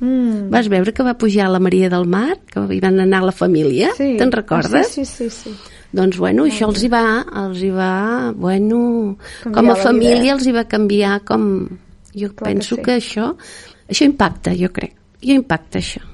Mm. 0.00 0.50
Vas 0.50 0.68
veure 0.68 0.92
que 0.92 1.04
va 1.06 1.14
pujar 1.16 1.46
la 1.50 1.60
Maria 1.62 1.88
del 1.88 2.06
Mar, 2.10 2.36
que 2.50 2.64
hi 2.74 2.80
van 2.82 2.98
anar 3.00 3.22
la 3.24 3.32
família? 3.32 3.92
Sí. 3.96 4.16
Te'n 4.18 4.32
recordes? 4.34 4.90
Sí, 4.90 5.04
sí, 5.04 5.30
sí, 5.30 5.50
sí. 5.52 5.54
doncs 5.94 6.18
bueno, 6.18 6.48
això 6.50 6.66
els 6.68 6.82
hi 6.82 6.90
va, 6.90 7.22
els 7.44 7.62
hi 7.62 7.70
va, 7.70 8.32
bueno, 8.34 8.80
Canviar 9.44 9.54
com 9.54 9.70
a 9.70 9.74
vida, 9.74 9.84
família 9.84 10.32
eh? 10.32 10.34
els 10.34 10.48
hi 10.48 10.56
va 10.56 10.66
canviar 10.66 11.20
com... 11.28 11.46
Jo 12.14 12.28
Clar 12.30 12.36
que 12.36 12.44
penso 12.50 12.76
sí. 12.76 12.82
que, 12.82 12.98
això, 13.00 13.30
això 13.90 14.06
impacta, 14.06 14.52
jo 14.58 14.70
crec. 14.74 14.98
Jo 15.24 15.38
impacta 15.40 15.80
això. 15.80 16.04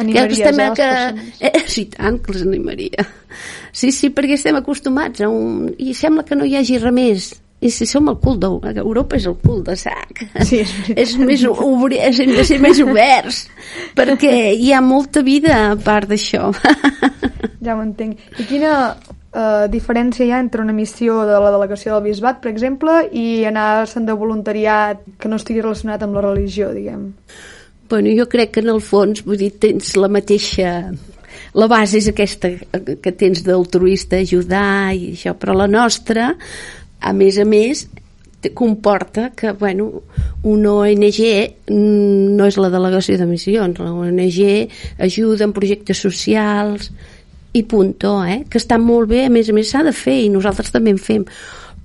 Animaries, 0.00 0.38
estem 0.38 0.60
eh, 0.60 0.64
a 0.64 0.74
que... 0.74 0.88
persones? 0.88 1.40
Eh, 1.40 1.62
sí, 1.68 1.84
tant 1.92 2.18
que 2.22 2.32
els 2.32 2.46
animaria. 2.46 3.06
Sí, 3.72 3.90
sí, 3.92 4.10
perquè 4.14 4.38
estem 4.38 4.56
acostumats 4.58 5.22
a 5.22 5.28
un... 5.28 5.68
I 5.78 5.94
sembla 5.94 6.24
que 6.26 6.38
no 6.38 6.48
hi 6.48 6.56
hagi 6.58 6.78
res 6.80 6.94
més. 6.94 7.30
I 7.60 7.68
si 7.68 7.84
som 7.84 8.08
el 8.08 8.16
cul 8.22 8.38
d'Europa, 8.40 8.72
Europa 8.80 9.18
és 9.18 9.26
el 9.28 9.36
cul 9.42 9.60
de 9.66 9.74
sac. 9.76 10.22
Sí, 10.48 10.62
és 10.62 10.72
és 10.96 11.12
més 11.20 11.44
obri... 11.44 11.98
hem 12.00 12.32
de 12.32 12.44
ser 12.48 12.56
més 12.62 12.80
oberts, 12.80 13.42
perquè 13.98 14.32
hi 14.56 14.72
ha 14.72 14.80
molta 14.80 15.20
vida 15.26 15.58
a 15.68 15.76
part 15.76 16.08
d'això. 16.08 16.48
Ja 17.60 17.74
ho 17.76 17.82
entenc. 17.84 18.16
I 18.40 18.46
quina 18.48 18.70
eh, 18.96 19.66
diferència 19.68 20.24
hi 20.24 20.30
ha 20.32 20.38
entre 20.40 20.62
una 20.64 20.72
missió 20.72 21.18
de 21.28 21.36
la 21.44 21.50
delegació 21.52 21.92
del 21.92 22.06
Bisbat, 22.06 22.38
per 22.40 22.48
exemple, 22.48 22.94
i 23.12 23.44
anar-se'n 23.44 24.08
de 24.08 24.16
voluntariat 24.16 25.02
que 25.20 25.28
no 25.28 25.36
estigui 25.36 25.60
relacionat 25.60 26.06
amb 26.06 26.16
la 26.16 26.24
religió, 26.24 26.70
diguem? 26.72 27.10
Bueno, 27.90 28.08
jo 28.16 28.28
crec 28.30 28.52
que 28.54 28.62
en 28.62 28.70
el 28.70 28.80
fons, 28.80 29.24
vull 29.26 29.40
dir, 29.40 29.52
tens 29.58 29.96
la 29.98 30.08
mateixa... 30.08 30.74
La 31.54 31.66
base 31.66 31.98
és 31.98 32.06
aquesta 32.10 32.48
que 33.02 33.10
tens 33.18 33.40
d'altruista, 33.42 34.20
ajudar 34.22 34.92
i 34.94 35.12
això, 35.16 35.32
però 35.34 35.56
la 35.58 35.66
nostra, 35.66 36.28
a 37.02 37.12
més 37.16 37.38
a 37.42 37.46
més, 37.48 37.88
comporta 38.54 39.30
que, 39.34 39.50
bueno, 39.58 40.02
una 40.46 40.74
ONG 40.84 41.18
no 41.74 42.46
és 42.46 42.58
la 42.62 42.70
delegació 42.70 43.18
de 43.18 43.26
missions, 43.26 43.82
la 43.82 43.90
ONG 43.90 44.38
ajuda 45.02 45.48
en 45.48 45.54
projectes 45.56 45.98
socials 46.06 46.92
i 47.52 47.64
punto, 47.66 48.20
eh? 48.24 48.44
que 48.48 48.62
està 48.62 48.78
molt 48.78 49.10
bé, 49.10 49.24
a 49.26 49.32
més 49.34 49.50
a 49.50 49.56
més 49.56 49.70
s'ha 49.74 49.82
de 49.82 49.92
fer 49.96 50.20
i 50.22 50.30
nosaltres 50.30 50.70
també 50.70 50.94
en 50.94 51.02
fem 51.02 51.26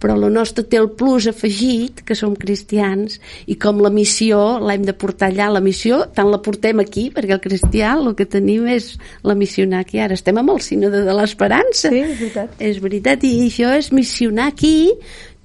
però 0.01 0.15
la 0.19 0.29
nostra 0.29 0.65
té 0.67 0.79
el 0.79 0.89
plus 0.97 1.27
afegit 1.31 2.01
que 2.05 2.17
som 2.17 2.35
cristians 2.39 3.19
i 3.47 3.55
com 3.61 3.79
la 3.83 3.91
missió 3.93 4.41
l'hem 4.63 4.83
de 4.87 4.93
portar 4.93 5.31
allà 5.31 5.49
la 5.55 5.63
missió 5.63 6.03
tant 6.15 6.31
la 6.31 6.41
portem 6.43 6.81
aquí 6.83 7.07
perquè 7.15 7.37
el 7.37 7.43
cristià 7.43 7.95
el 7.99 8.11
que 8.17 8.27
tenim 8.29 8.67
és 8.71 8.95
la 9.23 9.37
missionar 9.39 9.85
aquí 9.85 10.01
ara 10.03 10.17
estem 10.17 10.37
amb 10.41 10.55
el 10.55 10.61
sínode 10.65 11.05
de 11.05 11.15
l'esperança 11.15 11.91
Sí, 11.93 12.01
és 12.01 12.19
veritat. 12.19 12.59
és 12.59 12.81
veritat 12.83 13.23
i 13.23 13.37
això 13.47 13.71
és 13.77 13.91
missionar 13.95 14.49
aquí 14.51 14.75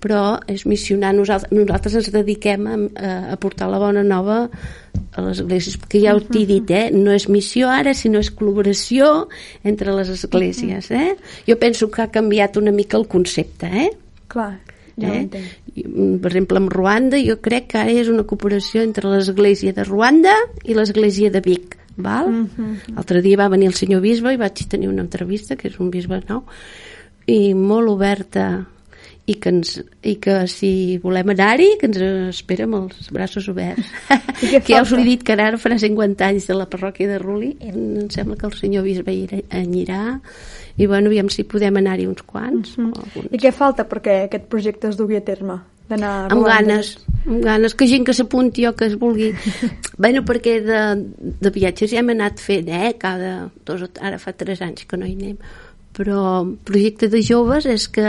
però 0.00 0.40
és 0.49 0.64
missionar 0.66 1.12
nosaltres, 1.14 1.52
nosaltres 1.52 1.99
ens 2.00 2.11
dediquem 2.14 2.66
a, 2.66 2.76
a, 2.76 3.11
a 3.35 3.37
portar 3.40 3.69
la 3.71 3.78
bona 3.83 4.02
nova 4.02 4.47
a 4.47 5.25
les 5.26 5.40
esglésies, 5.42 5.76
perquè 5.83 6.00
ja 6.07 6.14
ho 6.16 6.23
t'he 6.25 6.47
dit 6.49 6.71
eh? 6.73 6.87
no 6.95 7.12
és 7.12 7.28
missió 7.28 7.69
ara, 7.71 7.92
sinó 7.95 8.23
és 8.25 8.30
col·laboració 8.33 9.28
entre 9.66 9.95
les 9.97 10.11
esglésies 10.16 10.90
eh? 10.95 11.16
jo 11.47 11.59
penso 11.61 11.90
que 11.92 12.02
ha 12.02 12.11
canviat 12.12 12.57
una 12.57 12.73
mica 12.73 12.99
el 12.99 13.07
concepte 13.12 13.69
eh? 13.69 13.90
Clar, 14.31 14.53
ja 15.01 15.13
eh? 15.17 15.27
I, 15.75 15.85
mm, 15.85 16.19
Per 16.23 16.31
exemple, 16.31 16.61
amb 16.63 16.73
Ruanda 16.73 17.21
jo 17.23 17.39
crec 17.43 17.71
que 17.73 17.83
ara 17.83 17.93
és 17.93 18.11
una 18.13 18.27
cooperació 18.29 18.85
entre 18.87 19.11
l'església 19.11 19.75
de 19.77 19.85
Ruanda 19.85 20.35
i 20.65 20.77
l'església 20.79 21.31
de 21.31 21.43
Vic. 21.45 21.77
Val? 22.01 22.31
Mm 22.31 22.49
-hmm. 22.57 22.95
L'altre 22.95 23.21
dia 23.21 23.37
va 23.37 23.49
venir 23.49 23.67
el 23.67 23.75
senyor 23.75 24.01
bisbe 24.01 24.33
i 24.33 24.37
vaig 24.37 24.67
tenir 24.69 24.89
una 24.89 25.03
entrevista, 25.03 25.57
que 25.57 25.69
és 25.69 25.79
un 25.81 25.91
bisbe 25.91 26.23
nou, 26.29 26.45
i 27.27 27.55
molt 27.55 27.89
oberta 27.89 28.67
i 29.27 29.35
que, 29.35 29.51
ens, 29.53 29.77
i 30.03 30.17
que 30.17 30.47
si 30.51 30.99
volem 31.03 31.31
anar-hi 31.31 31.77
que 31.79 31.87
ens 31.87 32.01
espera 32.33 32.65
amb 32.65 32.75
els 32.81 33.11
braços 33.15 33.47
oberts 33.53 33.87
que 34.41 34.63
ja 34.67 34.83
us 34.83 34.93
he 34.93 35.05
dit 35.05 35.23
que 35.23 35.37
ara 35.37 35.61
farà 35.61 35.79
50 35.79 36.27
anys 36.27 36.49
de 36.51 36.55
la 36.55 36.67
parròquia 36.71 37.07
de 37.07 37.19
Ruli 37.19 37.57
em 37.61 38.09
sembla 38.11 38.37
que 38.41 38.49
el 38.49 38.57
senyor 38.59 38.87
bisbe 38.89 39.15
anirà 39.51 40.21
i 40.81 40.87
bueno, 40.89 41.11
aviam 41.11 41.29
si 41.29 41.45
podem 41.45 41.77
anar-hi 41.77 42.07
uns 42.09 42.23
quants 42.25 42.79
o 42.81 42.87
alguns. 42.89 43.29
I 43.29 43.41
què 43.43 43.53
falta 43.53 43.85
perquè 43.89 44.25
aquest 44.25 44.47
projecte 44.53 44.89
es 44.89 44.97
dugui 44.97 45.19
a 45.19 45.25
terme? 45.25 45.59
D'anar 45.91 46.13
amb 46.31 46.47
ganes, 46.47 46.95
amb 47.27 47.43
ganes, 47.45 47.75
que 47.75 47.89
gent 47.91 48.07
que 48.07 48.15
s'apunti 48.17 48.65
o 48.69 48.73
que 48.79 48.87
es 48.89 48.95
vulgui. 48.97 49.33
bueno, 50.03 50.23
perquè 50.25 50.61
de, 50.65 50.81
de 51.43 51.53
viatges 51.53 51.93
ja 51.93 52.01
hem 52.01 52.15
anat 52.15 52.41
fent, 52.41 52.71
eh? 52.71 52.95
Cada 53.03 53.51
dos, 53.67 53.85
ara 54.01 54.21
fa 54.23 54.33
tres 54.33 54.63
anys 54.65 54.89
que 54.89 54.97
no 54.97 55.09
hi 55.09 55.17
anem. 55.19 55.37
Però 55.99 56.47
projecte 56.65 57.11
de 57.13 57.21
joves 57.27 57.67
és 57.69 57.89
que, 57.93 58.09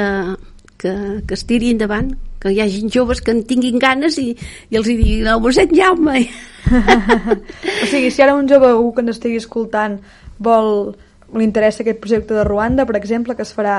que, 0.80 0.96
que 1.28 1.36
es 1.36 1.48
tiri 1.50 1.74
endavant, 1.74 2.14
que 2.40 2.54
hi 2.54 2.62
hagi 2.64 2.86
joves 2.94 3.20
que 3.26 3.36
en 3.36 3.44
tinguin 3.50 3.82
ganes 3.82 4.16
i, 4.22 4.30
i 4.72 4.80
els 4.80 4.88
hi 4.88 4.96
diguin, 5.02 5.28
el 5.34 5.44
mossèn 5.44 5.76
Jaume, 5.76 6.24
O 7.84 7.86
sigui, 7.90 8.12
si 8.14 8.22
ara 8.22 8.38
un 8.38 8.48
jove 8.48 8.70
algú 8.70 8.94
que 8.96 9.04
ens 9.04 9.18
estigui 9.18 9.42
escoltant 9.42 10.00
vol 10.42 10.94
li 11.36 11.46
interessa 11.48 11.84
aquest 11.84 12.02
projecte 12.04 12.38
de 12.38 12.46
Ruanda, 12.48 12.86
per 12.88 12.98
exemple, 13.00 13.36
que 13.38 13.46
es 13.46 13.54
farà 13.56 13.76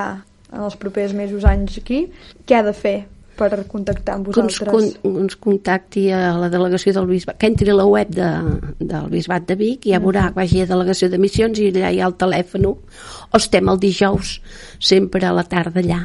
en 0.52 0.62
els 0.62 0.76
propers 0.80 1.14
mesos, 1.16 1.44
anys 1.48 1.78
aquí, 1.80 2.06
què 2.46 2.58
ha 2.58 2.62
de 2.66 2.74
fer 2.76 2.96
per 3.36 3.64
contactar 3.68 4.18
amb 4.18 4.28
que 4.28 4.42
ens, 4.42 4.58
vosaltres? 4.60 4.96
con, 5.00 5.18
ens 5.24 5.36
contacti 5.40 6.06
a 6.12 6.34
la 6.38 6.50
delegació 6.52 6.92
del 6.96 7.08
Bisbat, 7.08 7.38
que 7.40 7.48
entri 7.48 7.72
a 7.72 7.76
la 7.78 7.86
web 7.88 8.12
de, 8.12 8.28
del 8.78 9.08
Bisbat 9.12 9.46
de 9.48 9.56
Vic 9.58 9.88
i 9.88 9.94
ja 9.94 10.02
veurà 10.04 10.28
que 10.28 10.40
vagi 10.42 10.62
a 10.62 10.68
delegació 10.68 11.08
de 11.12 11.20
missions 11.22 11.60
i 11.60 11.70
allà 11.72 11.92
hi 11.92 12.02
ha 12.02 12.10
el 12.10 12.18
telèfon. 12.20 12.68
O 12.68 12.76
estem 13.40 13.72
el 13.72 13.80
dijous 13.82 14.36
sempre 14.78 15.24
a 15.26 15.32
la 15.36 15.46
tarda 15.48 15.80
allà 15.80 16.02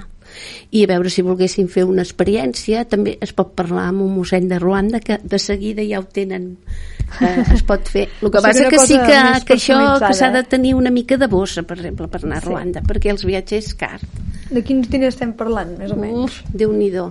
i 0.71 0.83
a 0.83 0.89
veure 0.91 1.11
si 1.13 1.23
volguessin 1.25 1.69
fer 1.71 1.85
una 1.87 2.03
experiència 2.05 2.85
també 2.89 3.17
es 3.23 3.33
pot 3.37 3.53
parlar 3.57 3.87
amb 3.91 4.03
un 4.05 4.13
mossèn 4.17 4.49
de 4.49 4.59
Ruanda 4.59 5.01
que 5.03 5.19
de 5.23 5.39
seguida 5.39 5.85
ja 5.87 6.01
ho 6.01 6.05
tenen 6.05 6.49
eh, 7.21 7.43
es 7.55 7.63
pot 7.67 7.87
fer 7.87 8.07
el 8.21 8.31
que 8.31 8.37
O 8.37 8.41
sigui, 8.41 8.49
passa 8.49 8.69
que 8.73 8.81
sí 8.85 8.97
que, 8.97 9.19
que 9.47 9.57
això 9.57 9.77
que 9.77 9.85
s'ha 9.85 9.99
personalitzada, 10.05 10.41
de 10.41 10.49
tenir 10.55 10.73
una 10.75 10.91
mica 10.91 11.17
de 11.17 11.29
bossa 11.31 11.63
per 11.63 11.79
exemple 11.79 12.09
per 12.11 12.23
anar 12.23 12.41
a 12.41 12.45
Sí. 12.47 12.51
Ruanda 12.51 12.83
perquè 12.87 13.13
els 13.13 13.25
viatges 13.27 13.71
és 13.71 13.77
car 13.77 13.97
De 14.51 14.61
quins 14.63 14.87
diners 14.87 15.15
estem 15.15 15.33
parlant, 15.35 15.73
més 15.79 15.91
o 15.91 15.97
menys? 15.99 16.23
Uf, 16.23 16.53
Déu-n'hi-do. 16.55 17.09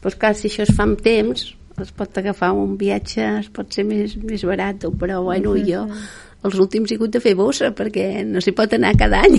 Pues 0.00 0.14
clar, 0.16 0.32
si 0.38 0.48
això 0.48 0.64
es 0.64 0.72
fa 0.72 0.86
amb 0.86 1.02
temps, 1.04 1.42
es 1.82 1.90
pot 1.96 2.16
agafar 2.18 2.52
un 2.56 2.78
viatge, 2.80 3.26
es 3.42 3.50
pot 3.52 3.68
ser 3.74 3.84
més, 3.84 4.16
més 4.16 4.44
barat, 4.48 4.86
però 5.00 5.20
bueno, 5.26 5.52
jo 5.68 5.84
els 6.42 6.58
últims 6.58 6.90
he 6.90 6.98
hagut 6.98 7.12
de 7.14 7.20
fer 7.22 7.36
bossa 7.38 7.70
perquè 7.76 8.24
no 8.26 8.42
s'hi 8.42 8.54
pot 8.56 8.72
anar 8.74 8.96
cada 8.98 9.22
any. 9.26 9.38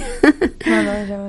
No, 0.63 0.79
no, 0.87 0.93
ja 1.09 1.19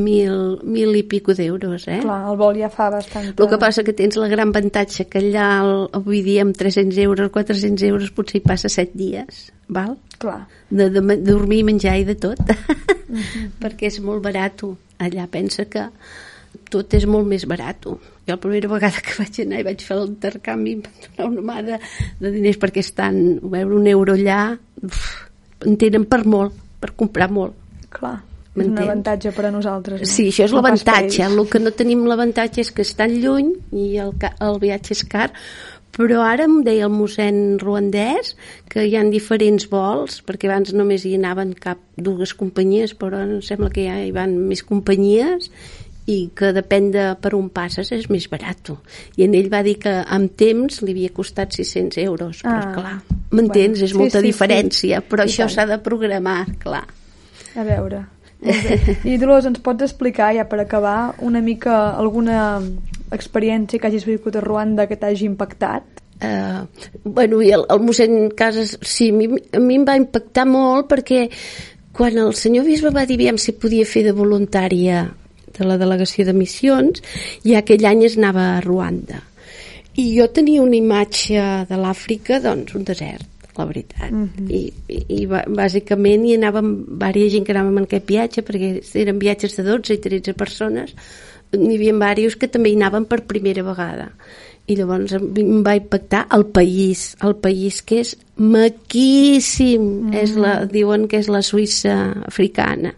mil, 0.00 0.58
mil 0.62 0.94
i 0.96 1.02
pico 1.02 1.34
d'euros, 1.34 1.86
eh? 1.88 2.00
Clar, 2.02 2.20
el 2.30 2.38
vol 2.38 2.58
ja 2.60 2.70
fa 2.72 2.88
bastant... 2.92 3.32
El 3.36 3.50
que 3.50 3.58
passa 3.60 3.84
que 3.86 3.94
tens 3.96 4.18
la 4.20 4.28
gran 4.30 4.52
avantatge 4.54 5.06
que 5.10 5.22
allà 5.22 5.48
el, 5.64 5.74
avui 5.98 6.22
dia 6.26 6.44
amb 6.46 6.56
300 6.56 6.98
euros, 7.04 7.32
400 7.34 7.86
euros 7.90 8.14
potser 8.14 8.40
hi 8.40 8.44
passa 8.46 8.70
7 8.72 8.96
dies, 8.98 9.50
val? 9.68 9.96
Clar. 10.20 10.42
de, 10.68 10.90
de, 10.92 11.00
de 11.00 11.16
dormir 11.24 11.62
menjar 11.64 11.94
i 11.96 12.04
de 12.04 12.12
tot 12.20 12.40
perquè 13.62 13.88
és 13.88 13.96
molt 14.04 14.20
barat 14.20 14.60
allà 15.00 15.24
pensa 15.32 15.64
que 15.64 15.86
tot 16.68 16.92
és 16.92 17.06
molt 17.08 17.24
més 17.30 17.46
barat 17.48 17.86
jo 17.86 17.96
la 18.28 18.36
primera 18.36 18.68
vegada 18.68 19.00
que 19.00 19.16
vaig 19.16 19.40
anar 19.42 19.62
i 19.62 19.66
vaig 19.66 19.80
fer 19.86 19.96
l'intercanvi 19.96 20.74
em 20.76 20.82
van 20.84 21.00
donar 21.06 21.30
una 21.30 21.46
mà 21.48 21.62
de, 21.64 21.78
de 22.20 22.34
diners 22.36 22.60
perquè 22.60 22.84
estan 22.84 23.40
veure 23.40 23.78
un 23.80 23.88
euro 23.90 24.18
allà 24.18 24.42
uf, 24.86 25.06
en 25.66 25.76
tenen 25.80 26.06
per 26.08 26.24
molt 26.24 26.56
per 26.80 26.94
comprar 26.96 27.30
molt 27.30 27.56
Clar. 27.90 28.20
És 28.60 28.66
un 28.66 28.78
avantatge 28.82 29.30
per 29.32 29.46
a 29.46 29.50
nosaltres. 29.54 30.00
No? 30.02 30.08
Sí, 30.10 30.28
això 30.30 30.46
és 30.48 30.54
l'avantatge. 30.54 31.22
El 31.26 31.44
que 31.50 31.60
no 31.62 31.70
tenim 31.74 32.02
l'avantatge 32.10 32.64
és 32.64 32.72
que 32.74 32.82
estan 32.86 33.14
lluny 33.22 33.52
i 33.78 33.92
el, 34.02 34.10
el 34.42 34.58
viatge 34.62 34.96
és 34.96 35.04
car, 35.10 35.28
però 35.94 36.24
ara 36.26 36.46
em 36.48 36.60
deia 36.66 36.88
el 36.88 36.94
mossèn 36.94 37.60
ruandès 37.62 38.34
que 38.70 38.84
hi 38.86 38.96
han 38.98 39.12
diferents 39.14 39.68
vols, 39.70 40.20
perquè 40.26 40.50
abans 40.50 40.74
només 40.76 41.06
hi 41.06 41.14
anaven 41.18 41.54
cap 41.62 41.80
dues 41.96 42.34
companyies, 42.38 42.94
però 42.98 43.22
em 43.22 43.38
sembla 43.46 43.70
que 43.74 43.86
ja 43.86 44.00
hi 44.02 44.12
van 44.14 44.36
més 44.50 44.62
companyies 44.66 45.50
i 46.10 46.20
que 46.34 46.50
depèn 46.56 46.90
de 46.94 47.06
per 47.22 47.36
on 47.38 47.48
passes 47.54 47.90
és 47.94 48.10
més 48.10 48.26
barat. 48.30 48.74
I 49.16 49.26
en 49.28 49.38
ell 49.38 49.50
va 49.52 49.62
dir 49.66 49.78
que 49.82 50.00
amb 50.02 50.34
temps 50.38 50.82
li 50.82 50.94
havia 50.94 51.14
costat 51.14 51.54
600 51.54 52.02
euros, 52.02 52.42
però 52.42 52.60
Ah, 52.60 52.72
clar, 52.74 53.19
m'entens? 53.30 53.78
bueno, 53.78 53.84
és 53.86 53.92
sí, 53.92 53.98
molta 53.98 54.18
sí, 54.18 54.24
sí. 54.24 54.32
diferència, 54.32 55.02
però 55.06 55.26
I 55.26 55.30
això 55.30 55.48
s'ha 55.50 55.66
de 55.70 55.78
programar, 55.82 56.44
clar. 56.62 56.86
A 57.56 57.66
veure. 57.66 58.04
I 59.04 59.18
Dolors, 59.20 59.46
ens 59.50 59.60
pots 59.60 59.84
explicar, 59.84 60.32
ja 60.36 60.46
per 60.48 60.62
acabar, 60.62 61.14
una 61.20 61.42
mica 61.44 61.90
alguna 62.00 62.60
experiència 63.12 63.80
que 63.80 63.90
hagis 63.90 64.06
viscut 64.08 64.38
a 64.38 64.44
Ruanda 64.44 64.86
que 64.88 64.96
t'hagi 64.96 65.26
impactat? 65.28 66.00
Uh, 66.20 66.66
bueno, 67.04 67.40
i 67.40 67.52
el, 67.56 67.64
el 67.72 67.80
mossèn 67.84 68.30
Casas, 68.36 68.76
sí, 68.84 69.08
a 69.08 69.16
mi, 69.16 69.28
a 69.56 69.60
mi 69.60 69.78
em 69.80 69.86
va 69.88 69.96
impactar 69.96 70.44
molt 70.48 70.90
perquè 70.90 71.26
quan 71.96 72.18
el 72.20 72.34
senyor 72.36 72.66
bisbe 72.68 72.92
va 72.92 73.06
dir 73.08 73.16
aviam 73.16 73.38
si 73.40 73.56
podia 73.56 73.88
fer 73.88 74.04
de 74.04 74.12
voluntària 74.16 75.06
de 75.56 75.66
la 75.66 75.76
delegació 75.80 76.24
de 76.28 76.36
missions, 76.36 77.02
i 77.44 77.56
aquell 77.58 77.84
any 77.88 78.04
es 78.08 78.16
anava 78.20 78.54
a 78.54 78.60
Ruanda. 78.64 79.24
I 79.98 80.06
jo 80.14 80.28
tenia 80.30 80.62
una 80.62 80.78
imatge 80.78 81.40
de 81.68 81.78
l'Àfrica, 81.80 82.38
doncs, 82.44 82.76
un 82.78 82.84
desert, 82.86 83.26
la 83.56 83.66
veritat. 83.66 84.12
I, 84.46 84.60
i, 84.88 85.00
i 85.20 85.24
bà- 85.30 85.46
bàsicament 85.48 86.28
hi 86.28 86.36
anàvem, 86.38 86.70
vària 87.00 87.32
gent 87.32 87.46
que 87.46 87.56
anàvem 87.56 87.82
en 87.82 87.88
aquest 87.88 88.06
viatge, 88.08 88.44
perquè 88.46 88.76
eren 89.02 89.18
viatges 89.18 89.58
de 89.58 89.66
12 89.66 89.98
i 89.98 90.04
13 90.04 90.36
persones, 90.38 90.94
n'hi 91.56 91.74
havia 91.76 92.14
diversos 92.14 92.38
que 92.38 92.48
també 92.48 92.70
hi 92.70 92.78
anaven 92.78 93.08
per 93.10 93.24
primera 93.26 93.66
vegada 93.66 94.12
i 94.70 94.76
llavors 94.78 95.12
em 95.16 95.62
va 95.66 95.74
impactar 95.78 96.26
el 96.36 96.46
país, 96.54 97.16
el 97.26 97.36
país 97.42 97.80
que 97.82 98.00
és 98.04 98.14
maquíssim, 98.36 99.82
mm. 99.82 100.14
és 100.22 100.36
la, 100.38 100.54
diuen 100.70 101.08
que 101.10 101.18
és 101.18 101.30
la 101.32 101.42
Suïssa 101.42 101.96
africana. 102.28 102.94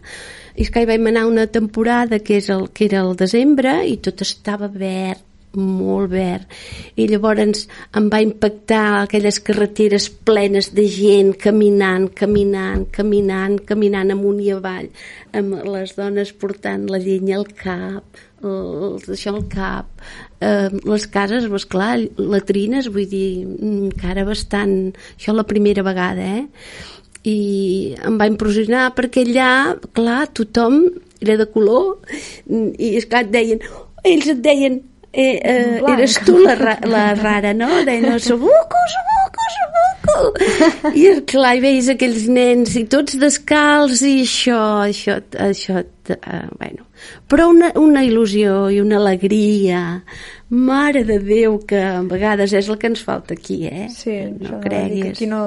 i 0.55 0.67
és 0.67 0.69
que 0.69 0.83
hi 0.83 0.89
vam 0.89 1.09
anar 1.09 1.25
una 1.25 1.47
temporada 1.47 2.19
que, 2.19 2.37
és 2.37 2.49
el, 2.53 2.67
que 2.69 2.85
era 2.85 3.01
el 3.01 3.15
desembre 3.17 3.79
i 3.89 3.97
tot 3.97 4.21
estava 4.21 4.69
verd 4.69 5.23
molt 5.59 6.11
verd 6.13 6.49
i 6.97 7.07
llavors 7.09 7.65
em 7.97 8.09
va 8.09 8.21
impactar 8.25 8.83
aquelles 9.03 9.39
carreteres 9.45 10.09
plenes 10.09 10.71
de 10.73 10.87
gent 10.89 11.33
caminant, 11.39 12.09
caminant, 12.09 12.85
caminant, 12.91 13.59
caminant 13.67 14.13
amunt 14.15 14.41
i 14.41 14.51
avall 14.55 14.89
amb 15.33 15.59
les 15.69 15.95
dones 15.97 16.33
portant 16.33 16.87
la 16.89 17.01
llenya 17.01 17.37
al 17.39 17.47
cap 17.57 18.23
els, 18.43 19.05
això 19.15 19.35
al 19.35 19.45
cap 19.51 20.03
eh, 20.41 20.69
les 20.73 21.05
cases, 21.07 21.47
pues, 21.51 21.67
clar, 21.69 21.95
latrines 22.17 22.89
vull 22.91 23.07
dir, 23.09 23.45
encara 23.45 24.25
bastant 24.27 24.93
això 25.15 25.35
la 25.35 25.47
primera 25.47 25.85
vegada 25.85 26.27
eh? 26.39 26.43
i 27.23 27.37
em 28.03 28.17
va 28.19 28.27
impressionar 28.27 28.89
perquè 28.97 29.23
allà, 29.27 29.51
clar, 29.95 30.25
tothom 30.35 30.81
era 31.23 31.37
de 31.39 31.47
color 31.47 32.01
i 32.51 32.95
esclar, 32.99 33.23
et 33.23 33.31
deien 33.31 33.63
ells 34.03 34.27
et 34.33 34.41
deien 34.43 34.81
eh, 35.13 35.39
eh, 35.43 35.81
eres 35.93 36.19
tu 36.25 36.37
la, 36.41 36.55
la 36.89 37.13
rara, 37.13 37.53
no? 37.53 37.69
Deia, 37.85 38.01
no, 38.01 38.19
Sobuco, 38.19 38.79
Sobuco, 38.93 39.49
Sobuco. 39.55 40.93
I 40.97 41.05
clar, 41.29 41.53
i 41.59 41.61
veus 41.63 41.91
aquells 41.93 42.25
nens 42.33 42.73
i 42.79 42.83
tots 42.89 43.19
descalç 43.21 44.01
i 44.09 44.15
això, 44.25 44.63
això, 44.89 45.19
això, 45.45 45.83
eh, 46.09 46.41
bueno. 46.57 46.89
Però 47.29 47.49
una, 47.51 47.69
una 47.79 48.03
il·lusió 48.05 48.71
i 48.73 48.79
una 48.81 48.97
alegria 48.97 49.83
Mare 50.53 51.01
de 51.03 51.17
Déu, 51.17 51.55
que 51.65 51.79
a 51.81 52.01
vegades 52.05 52.51
és 52.53 52.67
el 52.69 52.77
que 52.77 52.85
ens 52.91 53.01
falta 53.01 53.33
aquí, 53.33 53.63
eh? 53.65 53.87
Sí, 53.89 54.13
no 54.37 54.59
creguis. 54.61 55.15
Aquí 55.15 55.25
no, 55.25 55.41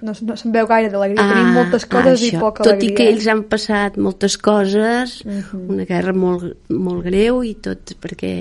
no, 0.00 0.14
no 0.16 0.36
se'n 0.40 0.54
veu 0.54 0.64
gaire 0.70 0.88
d'alegria. 0.88 1.20
Ah, 1.20 1.34
Tenim 1.34 1.58
moltes 1.58 1.84
coses 1.92 2.14
això. 2.14 2.30
i 2.38 2.40
poca 2.40 2.64
tot 2.64 2.72
alegria. 2.72 2.88
Tot 2.88 2.96
i 2.96 2.96
que 2.96 3.08
ells 3.12 3.28
han 3.28 3.42
passat 3.50 3.98
moltes 4.00 4.38
coses, 4.40 5.18
uh 5.26 5.28
mhm. 5.28 5.42
-huh. 5.50 5.62
una 5.76 5.84
guerra 5.84 6.14
molt, 6.16 6.56
molt 6.70 7.04
greu 7.04 7.42
i 7.44 7.54
tot, 7.60 7.92
perquè 8.00 8.32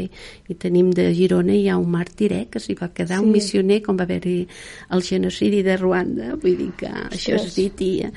hi 0.48 0.56
tenim 0.56 0.92
de 0.92 1.12
Girona 1.14 1.52
hi 1.52 1.68
ha 1.68 1.78
un 1.78 1.92
màrtir, 1.92 2.32
eh, 2.32 2.48
que 2.50 2.60
s'hi 2.60 2.78
va 2.80 2.94
quedar 2.94 3.20
sí. 3.20 3.24
un 3.26 3.32
missioner 3.32 3.82
quan 3.84 3.98
va 3.98 4.04
haver-hi 4.04 4.48
el 4.92 5.02
genocidi 5.02 5.64
de 5.64 5.76
Ruanda, 5.76 6.36
vull 6.36 6.56
dir 6.56 6.72
que 6.78 6.88
això 6.88 7.36
és 7.36 7.56
dit 7.56 7.82
i, 7.82 8.08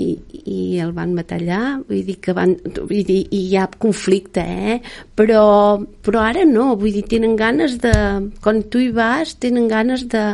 i, 0.00 0.14
i 0.50 0.78
el 0.82 0.90
van 0.94 1.12
matar 1.14 1.38
allà 1.38 1.60
vull 1.86 2.02
dir 2.06 2.16
que 2.22 2.34
van, 2.34 2.54
vull 2.74 3.04
dir, 3.06 3.20
i 3.30 3.40
hi 3.50 3.58
ha 3.58 3.66
conflicte 3.78 4.42
eh? 4.42 4.78
però, 5.14 5.44
però 6.02 6.24
ara 6.24 6.42
no 6.48 6.72
vull 6.80 6.96
dir, 6.96 7.04
tenen 7.10 7.36
ganes 7.38 7.76
de 7.82 7.92
quan 8.42 8.62
tu 8.70 8.82
hi 8.82 8.90
vas, 8.94 9.36
tenen 9.42 9.68
ganes 9.70 10.06
de 10.10 10.24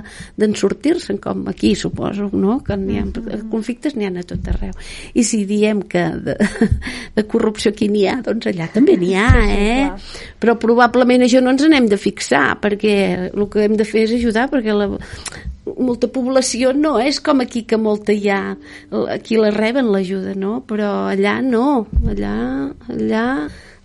d'en 0.40 0.56
sortir-se'n, 0.56 1.20
com 1.20 1.44
aquí 1.52 1.74
suposo 1.76 2.30
no? 2.32 2.60
que 2.64 2.78
n'hi 2.80 3.00
ha, 3.00 3.04
mm-hmm. 3.04 3.50
conflictes 3.52 3.96
n'hi 3.98 4.08
ha 4.08 4.14
a 4.14 4.26
tot 4.32 4.48
arreu 4.54 4.72
i 5.12 5.24
si 5.26 5.42
diem 5.48 5.84
que 5.90 6.06
de, 6.24 6.38
de 7.18 7.26
corrupció 7.28 7.74
aquí 7.74 7.90
n'hi 7.92 8.06
ha 8.08 8.20
doncs 8.24 8.48
allà 8.48 8.70
també 8.72 8.96
n'hi 9.00 9.12
ha 9.18 9.28
eh? 9.44 9.86
però 10.40 10.56
probablement 10.60 11.26
això 11.26 11.44
no 11.44 11.52
ens 11.52 11.68
n'hem 11.68 11.90
de 11.90 12.00
fixar 12.00 12.56
perquè 12.64 12.96
el 13.28 13.48
que 13.52 13.68
hem 13.68 13.76
de 13.76 13.88
fer 13.88 14.08
és 14.08 14.16
ajudar 14.16 14.48
perquè 14.52 14.72
la, 14.76 14.88
molta 15.66 16.08
població 16.08 16.72
no 16.72 16.98
és 17.00 17.20
com 17.20 17.42
aquí 17.44 17.64
que 17.68 17.76
molta 17.76 18.12
hi 18.12 18.30
ha 18.32 18.56
aquí 19.12 19.36
la 19.36 19.50
reben 19.54 19.90
l'ajuda 19.92 20.34
no? 20.34 20.60
però 20.66 21.10
allà 21.12 21.40
no 21.44 21.86
allà, 22.08 22.36
allà 22.88 23.26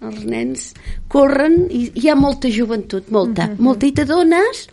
els 0.06 0.24
nens 0.30 0.70
corren 1.12 1.66
i 1.70 1.90
hi 1.94 2.10
ha 2.10 2.16
molta 2.16 2.52
joventut 2.52 3.12
molta, 3.12 3.44
uh 3.44 3.48
mhm. 3.50 3.58
-huh. 3.58 3.64
molta 3.70 3.86
i 3.86 3.92
t'adones 3.92 4.68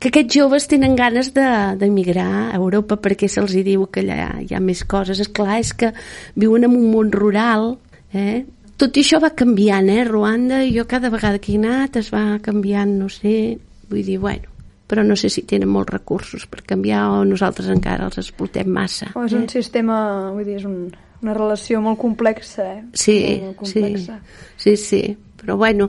que 0.00 0.08
aquests 0.08 0.34
joves 0.34 0.66
tenen 0.66 0.96
ganes 0.96 1.28
d'emigrar 1.34 2.50
a 2.50 2.56
Europa 2.56 2.96
perquè 2.96 3.28
se'ls 3.28 3.52
diu 3.52 3.84
que 3.92 4.00
allà 4.00 4.40
hi 4.40 4.54
ha 4.56 4.60
més 4.64 4.80
coses. 4.88 5.20
És 5.20 5.28
clar, 5.28 5.58
és 5.60 5.74
que 5.76 5.92
viuen 6.40 6.64
en 6.64 6.76
un 6.78 6.86
món 6.90 7.12
rural, 7.12 7.76
eh? 8.16 8.46
Tot 8.80 8.96
això 8.96 9.20
va 9.20 9.34
canviant, 9.36 9.90
eh? 9.92 10.06
Ruanda, 10.08 10.62
jo 10.64 10.86
cada 10.88 11.10
vegada 11.12 11.38
que 11.38 11.52
he 11.52 11.58
anat 11.60 12.00
es 12.00 12.08
va 12.14 12.40
canviant, 12.40 12.96
no 12.96 13.10
sé, 13.12 13.58
vull 13.90 14.06
dir, 14.06 14.16
bueno, 14.18 14.48
però 14.90 15.04
no 15.06 15.14
sé 15.14 15.28
si 15.30 15.44
tenen 15.46 15.70
molts 15.70 15.92
recursos 15.94 16.48
per 16.50 16.64
canviar 16.66 17.04
o 17.14 17.20
nosaltres 17.28 17.68
encara 17.70 18.08
els 18.08 18.18
explotem 18.18 18.66
massa. 18.74 19.12
O 19.14 19.22
és 19.28 19.36
un 19.38 19.46
eh? 19.46 19.52
sistema, 19.52 20.00
vull 20.34 20.48
dir, 20.48 20.56
és 20.58 20.66
un, 20.66 20.88
una 21.22 21.36
relació 21.36 21.78
molt 21.84 22.00
complexa, 22.00 22.66
eh? 22.72 22.80
Sí, 22.98 23.20
molt 23.44 23.60
complexa. 23.60 24.18
sí, 24.56 24.74
sí, 24.74 24.80
sí, 24.88 25.02
però 25.38 25.54
bueno, 25.60 25.86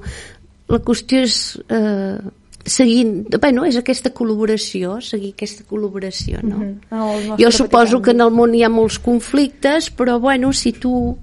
la 0.69 0.79
qüestió 0.85 1.23
és 1.25 1.39
eh, 1.73 2.19
seguint, 2.61 3.25
bueno, 3.41 3.65
és 3.65 3.79
aquesta 3.79 4.13
col·laboració, 4.13 4.99
seguir 5.01 5.33
aquesta 5.33 5.65
col·laboració, 5.65 6.43
no? 6.45 6.61
Mm 6.61 6.77
-hmm. 6.91 7.41
Jo 7.41 7.51
suposo 7.51 8.01
que 8.01 8.11
en 8.11 8.21
el 8.21 8.31
món 8.31 8.53
hi 8.53 8.63
ha 8.63 8.69
molts 8.69 8.99
conflictes, 8.99 9.89
però 9.89 10.19
bueno, 10.19 10.53
si 10.53 10.73
tu 10.73 11.17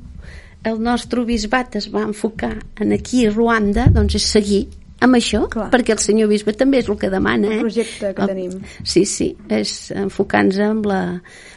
el 0.65 0.83
nostre 0.83 1.25
bisbat 1.25 1.77
es 1.77 1.95
va 1.95 2.03
enfocar 2.03 2.59
en 2.81 2.93
aquí 2.93 3.27
a 3.27 3.31
Ruanda, 3.31 3.87
doncs 3.87 4.17
és 4.17 4.27
seguir 4.27 4.67
amb 5.05 5.19
això, 5.19 5.45
Clar. 5.51 5.69
perquè 5.73 5.95
el 5.95 6.03
senyor 6.03 6.31
bisbe 6.31 6.55
també 6.59 6.81
és 6.83 6.89
el 6.91 6.99
que 6.99 7.11
demana. 7.13 7.49
El 7.49 7.59
eh? 7.59 7.61
projecte 7.63 8.13
que 8.15 8.25
el, 8.25 8.33
tenim. 8.33 8.55
Sí, 8.83 9.05
sí, 9.07 9.31
és 9.55 9.75
enfocant-se 9.95 10.65
amb 10.67 10.89
la... 10.91 11.01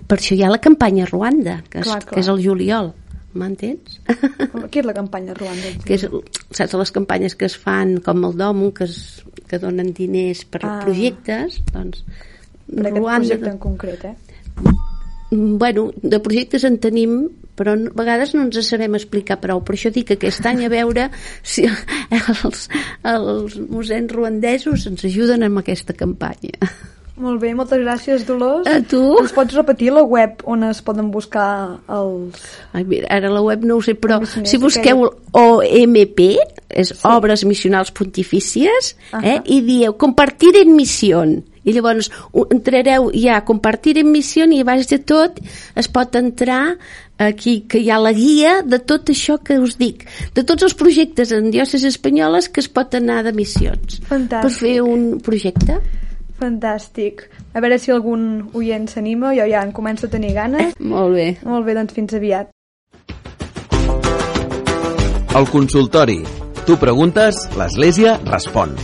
Per 0.07 0.17
això 0.19 0.37
hi 0.37 0.43
ha 0.45 0.51
la 0.51 0.61
campanya 0.61 1.07
Ruanda, 1.09 1.61
que, 1.67 1.79
clar, 1.79 2.01
és, 2.01 2.05
clar. 2.05 2.13
que 2.13 2.21
és 2.21 2.31
el 2.31 2.41
juliol, 2.43 2.91
m'entens? 3.33 3.99
Què 4.05 4.83
és 4.83 4.87
la 4.87 4.95
campanya 4.97 5.35
Ruanda? 5.37 5.73
Que 5.87 5.97
és, 5.97 6.05
saps, 6.51 6.77
les 6.83 6.93
campanyes 6.93 7.37
que 7.37 7.49
es 7.49 7.57
fan 7.57 7.97
com 8.05 8.27
el 8.27 8.37
Domo, 8.37 8.71
que, 8.77 8.89
es, 8.89 9.23
que 9.49 9.61
donen 9.61 9.93
diners 9.97 10.45
per 10.45 10.65
ah. 10.67 10.77
projectes, 10.85 11.61
doncs... 11.71 12.05
Per 12.71 12.85
aquest 12.85 13.01
Ruanda, 13.01 13.25
projecte 13.25 13.51
en 13.51 13.59
concret, 13.59 14.05
eh? 14.05 14.75
Bueno, 15.31 15.89
de 16.03 16.19
projectes 16.23 16.63
en 16.67 16.77
tenim 16.83 17.23
però 17.61 17.77
a 17.77 17.91
vegades 18.01 18.33
no 18.33 18.47
ens 18.47 18.61
sabem 18.67 18.97
explicar 18.97 19.37
prou 19.43 19.61
per 19.65 19.77
això 19.77 19.93
dic 19.93 20.09
que 20.09 20.17
aquest 20.19 20.49
any 20.49 20.65
a 20.65 20.71
veure 20.73 21.09
si 21.43 21.67
els, 22.21 22.65
els 23.05 23.59
musens 23.69 24.17
ruandesos 24.17 24.89
ens 24.89 25.05
ajuden 25.11 25.45
amb 25.45 25.61
aquesta 25.61 25.95
campanya 25.97 26.57
molt 27.21 27.37
bé, 27.41 27.51
moltes 27.53 27.81
gràcies, 27.83 28.23
Dolors. 28.25 28.65
A 28.65 28.79
tu. 28.87 29.01
Ens 29.21 29.33
pots 29.35 29.53
repetir 29.53 29.91
la 29.93 30.01
web 30.01 30.41
on 30.49 30.63
es 30.65 30.79
poden 30.81 31.11
buscar 31.13 31.77
els... 31.91 32.39
Ai, 32.73 32.81
mira, 32.87 33.11
ara 33.13 33.29
la 33.29 33.43
web 33.45 33.65
no 33.67 33.77
ho 33.77 33.83
sé, 33.85 33.93
però 33.99 34.17
si 34.25 34.57
busqueu 34.61 35.05
OMP, 35.37 36.21
és 36.71 36.93
sí. 36.95 36.99
Obres 37.11 37.45
Missionals 37.45 37.93
Pontifícies, 37.93 38.95
uh 39.11 39.19
-huh. 39.19 39.35
eh, 39.35 39.41
i 39.45 39.61
dieu 39.67 39.93
compartir 40.01 40.55
en 40.63 40.75
missió 40.75 41.21
i 41.63 41.73
llavors 41.73 42.09
entrareu 42.49 43.11
ja 43.13 43.37
a 43.37 43.45
compartir 43.45 43.97
en 44.01 44.11
missió 44.11 44.45
i 44.49 44.63
baix 44.63 44.87
de 44.89 44.97
tot 44.97 45.37
es 45.75 45.87
pot 45.87 46.15
entrar 46.15 46.77
aquí 47.27 47.61
que 47.69 47.81
hi 47.81 47.89
ha 47.91 47.99
la 48.01 48.13
guia 48.17 48.59
de 48.65 48.79
tot 48.79 49.11
això 49.13 49.37
que 49.43 49.59
us 49.61 49.77
dic, 49.79 50.05
de 50.35 50.43
tots 50.47 50.67
els 50.67 50.77
projectes 50.77 51.31
en 51.35 51.51
diòceses 51.53 51.95
espanyoles 51.95 52.49
que 52.49 52.63
es 52.63 52.69
pot 52.69 52.95
anar 52.97 53.21
de 53.27 53.35
missions 53.37 54.01
Fantàstic. 54.09 54.41
per 54.41 54.53
fer 54.57 54.77
un 54.85 55.19
projecte 55.23 55.81
Fantàstic. 56.41 57.27
A 57.53 57.61
veure 57.61 57.77
si 57.77 57.91
algun 57.93 58.23
oient 58.57 58.87
s'anima, 58.89 59.35
jo 59.37 59.45
ja 59.45 59.61
en 59.61 59.73
començo 59.77 60.07
a 60.07 60.13
tenir 60.15 60.33
ganes. 60.33 60.73
Molt 60.93 61.13
bé. 61.13 61.27
Molt 61.45 61.67
bé, 61.67 61.75
doncs 61.77 61.93
fins 61.93 62.17
aviat. 62.17 62.49
El 65.37 65.47
consultori. 65.53 66.21
Tu 66.65 66.77
preguntes, 66.81 67.45
l'Església 67.57 68.17
respon. 68.25 68.75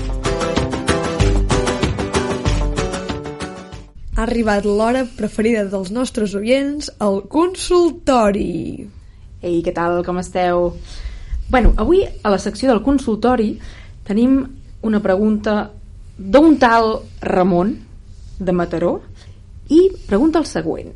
Ha 4.18 4.24
arribat 4.26 4.66
l'hora 4.66 5.04
preferida 5.06 5.68
dels 5.70 5.92
nostres 5.94 6.32
oients, 6.34 6.88
el 7.06 7.20
consultori. 7.30 8.88
Ei, 9.46 9.60
què 9.62 9.74
tal, 9.76 10.00
com 10.08 10.18
esteu? 10.18 10.72
Bueno, 11.54 11.76
avui 11.78 12.02
a 12.02 12.32
la 12.34 12.40
secció 12.42 12.72
del 12.72 12.82
consultori 12.82 13.52
tenim 14.08 14.40
una 14.90 15.04
pregunta 15.06 15.70
d'un 16.18 16.58
tal 16.58 16.96
Ramon, 17.22 17.76
de 18.42 18.58
Mataró, 18.58 18.96
i 19.70 19.84
pregunta 20.10 20.42
el 20.42 20.50
següent. 20.50 20.90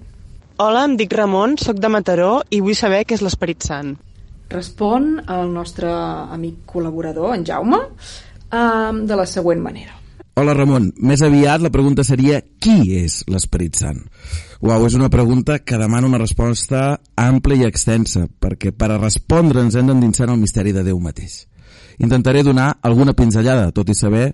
Hola, 0.58 0.88
em 0.90 0.98
dic 0.98 1.14
Ramon, 1.14 1.60
sóc 1.62 1.78
de 1.78 1.94
Mataró 1.94 2.34
i 2.50 2.66
vull 2.66 2.74
saber 2.74 3.06
què 3.06 3.20
és 3.20 3.22
l'Esperit 3.22 3.62
Sant. 3.70 4.00
Respon 4.50 5.20
el 5.30 5.54
nostre 5.54 5.94
amic 5.94 6.66
col·laborador, 6.74 7.36
en 7.38 7.46
Jaume, 7.46 7.86
eh, 7.86 8.94
de 9.06 9.26
la 9.26 9.30
següent 9.30 9.62
manera. 9.62 10.01
Hola 10.40 10.54
Ramon, 10.56 10.86
més 11.04 11.20
aviat 11.28 11.60
la 11.60 11.70
pregunta 11.74 12.06
seria 12.08 12.38
qui 12.64 12.94
és 12.96 13.18
l'Esperit 13.28 13.76
Sant? 13.76 13.98
Uau, 14.64 14.86
és 14.88 14.94
una 14.96 15.10
pregunta 15.12 15.58
que 15.60 15.76
demana 15.76 16.08
una 16.08 16.22
resposta 16.22 17.02
àmplia 17.20 17.66
i 17.66 17.68
extensa, 17.68 18.30
perquè 18.40 18.72
per 18.72 18.94
a 18.94 19.00
respondre 19.02 19.60
ens 19.60 19.76
hem 19.76 19.90
d'endinsar 19.92 20.30
en 20.30 20.38
el 20.38 20.40
misteri 20.40 20.72
de 20.72 20.86
Déu 20.88 21.02
mateix. 21.04 21.50
Intentaré 22.00 22.46
donar 22.48 22.78
alguna 22.82 23.12
pinzellada, 23.12 23.74
tot 23.76 23.92
i 23.92 23.98
saber 23.98 24.30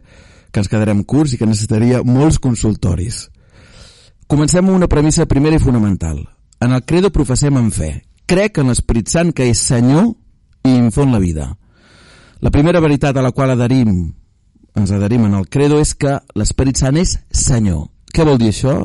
que 0.51 0.61
ens 0.61 0.69
quedarem 0.69 1.01
curts 1.01 1.33
i 1.33 1.41
que 1.41 1.49
necessitaria 1.49 2.03
molts 2.05 2.37
consultoris. 2.37 3.23
Comencem 4.29 4.67
amb 4.67 4.77
una 4.77 4.91
premissa 4.91 5.25
primera 5.25 5.57
i 5.57 5.63
fonamental. 5.63 6.21
En 6.61 6.77
el 6.77 6.85
credo 6.85 7.09
professem 7.09 7.57
en 7.57 7.73
fe. 7.73 7.89
Crec 8.29 8.61
en 8.61 8.69
l'Esperit 8.69 9.09
Sant 9.09 9.33
que 9.33 9.49
és 9.49 9.65
Senyor 9.65 10.11
i 10.61 10.77
infon 10.77 11.09
la 11.09 11.23
vida. 11.25 11.49
La 12.45 12.53
primera 12.53 12.85
veritat 12.85 13.17
a 13.17 13.25
la 13.25 13.33
qual 13.33 13.55
adherim, 13.55 14.11
ens 14.77 14.93
adherim 14.93 15.25
en 15.25 15.35
el 15.39 15.49
credo 15.49 15.81
és 15.81 15.95
que 15.97 16.19
l'Esperit 16.37 16.77
Sant 16.77 16.99
és 17.01 17.17
Senyor. 17.33 17.87
Què 18.13 18.25
vol 18.27 18.37
dir 18.41 18.53
això? 18.53 18.77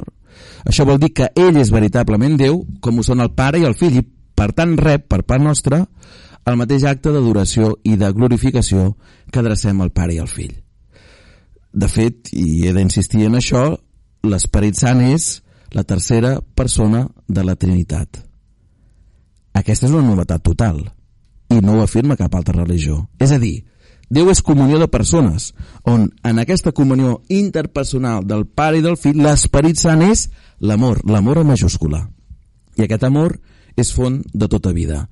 Això 0.67 0.87
vol 0.89 0.99
dir 1.03 1.13
que 1.13 1.29
ell 1.37 1.59
és 1.61 1.71
veritablement 1.75 2.39
Déu, 2.41 2.63
com 2.81 2.99
ho 2.99 3.05
són 3.07 3.21
el 3.21 3.33
Pare 3.37 3.61
i 3.61 3.67
el 3.69 3.77
Fill, 3.79 4.01
i 4.01 4.05
Per 4.35 4.51
tant, 4.57 4.77
rep, 4.81 5.07
per 5.13 5.23
part 5.29 5.43
nostra, 5.45 5.85
el 6.49 6.59
mateix 6.59 6.87
acte 6.89 7.13
d'adoració 7.15 7.77
i 7.87 7.97
de 8.01 8.09
glorificació 8.17 8.95
que 9.31 9.43
adrecem 9.43 9.81
al 9.85 9.93
Pare 9.95 10.17
i 10.17 10.21
al 10.23 10.31
Fill. 10.31 10.55
De 11.73 11.89
fet, 11.89 12.33
i 12.33 12.67
he 12.67 12.73
d'insistir 12.75 13.27
en 13.29 13.39
això, 13.39 13.63
l'Esperit 14.27 14.79
Sant 14.79 15.03
és 15.05 15.43
la 15.73 15.85
tercera 15.89 16.39
persona 16.57 17.07
de 17.29 17.45
la 17.47 17.57
Trinitat. 17.57 18.19
Aquesta 19.57 19.87
és 19.87 19.95
una 19.95 20.09
novetat 20.09 20.43
total 20.45 20.83
i 21.53 21.61
no 21.61 21.77
ho 21.77 21.85
afirma 21.85 22.17
cap 22.17 22.35
altra 22.35 22.57
religió. 22.57 23.03
És 23.21 23.33
a 23.33 23.39
dir, 23.41 23.63
Déu 24.13 24.29
és 24.29 24.43
comunió 24.45 24.77
de 24.77 24.91
persones, 24.93 25.53
on 25.89 26.11
en 26.29 26.41
aquesta 26.43 26.75
comunió 26.77 27.23
interpersonal 27.33 28.27
del 28.29 28.45
Pare 28.45 28.83
i 28.83 28.85
del 28.85 28.99
Fill, 29.01 29.23
l'Esperit 29.25 29.79
Sant 29.81 30.03
és 30.05 30.27
l'amor, 30.61 31.01
l'amor 31.09 31.41
a 31.41 31.45
majúscula. 31.49 32.03
I 32.77 32.85
aquest 32.85 33.07
amor 33.09 33.39
és 33.77 33.93
font 33.97 34.19
de 34.35 34.49
tota 34.53 34.75
vida. 34.77 35.07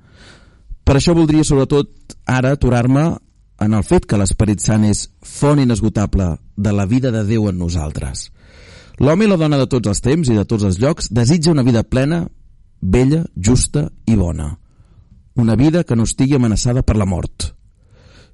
Per 0.85 0.99
això 0.99 1.15
voldria 1.17 1.45
sobretot 1.47 2.13
ara 2.29 2.51
aturar-me 2.53 3.05
en 3.61 3.73
el 3.73 3.85
fet 3.85 4.05
que 4.05 4.19
l'Esperit 4.21 4.61
Sant 4.61 4.85
és 4.85 5.07
font 5.25 5.57
inesgotable 5.61 6.35
de 6.57 6.73
la 6.73 6.85
vida 6.85 7.09
de 7.09 7.23
Déu 7.25 7.47
en 7.49 7.57
nosaltres. 7.57 8.27
L'home 9.01 9.25
i 9.25 9.31
la 9.31 9.39
dona 9.41 9.57
de 9.57 9.65
tots 9.65 9.89
els 9.89 10.03
temps 10.05 10.29
i 10.29 10.37
de 10.37 10.45
tots 10.45 10.67
els 10.67 10.77
llocs 10.77 11.09
desitja 11.09 11.55
una 11.55 11.65
vida 11.65 11.81
plena, 11.81 12.27
bella, 12.81 13.23
justa 13.33 13.87
i 14.05 14.13
bona. 14.13 14.51
Una 15.41 15.55
vida 15.55 15.83
que 15.83 15.97
no 15.97 16.05
estigui 16.05 16.37
amenaçada 16.37 16.83
per 16.85 16.99
la 17.01 17.09
mort, 17.09 17.55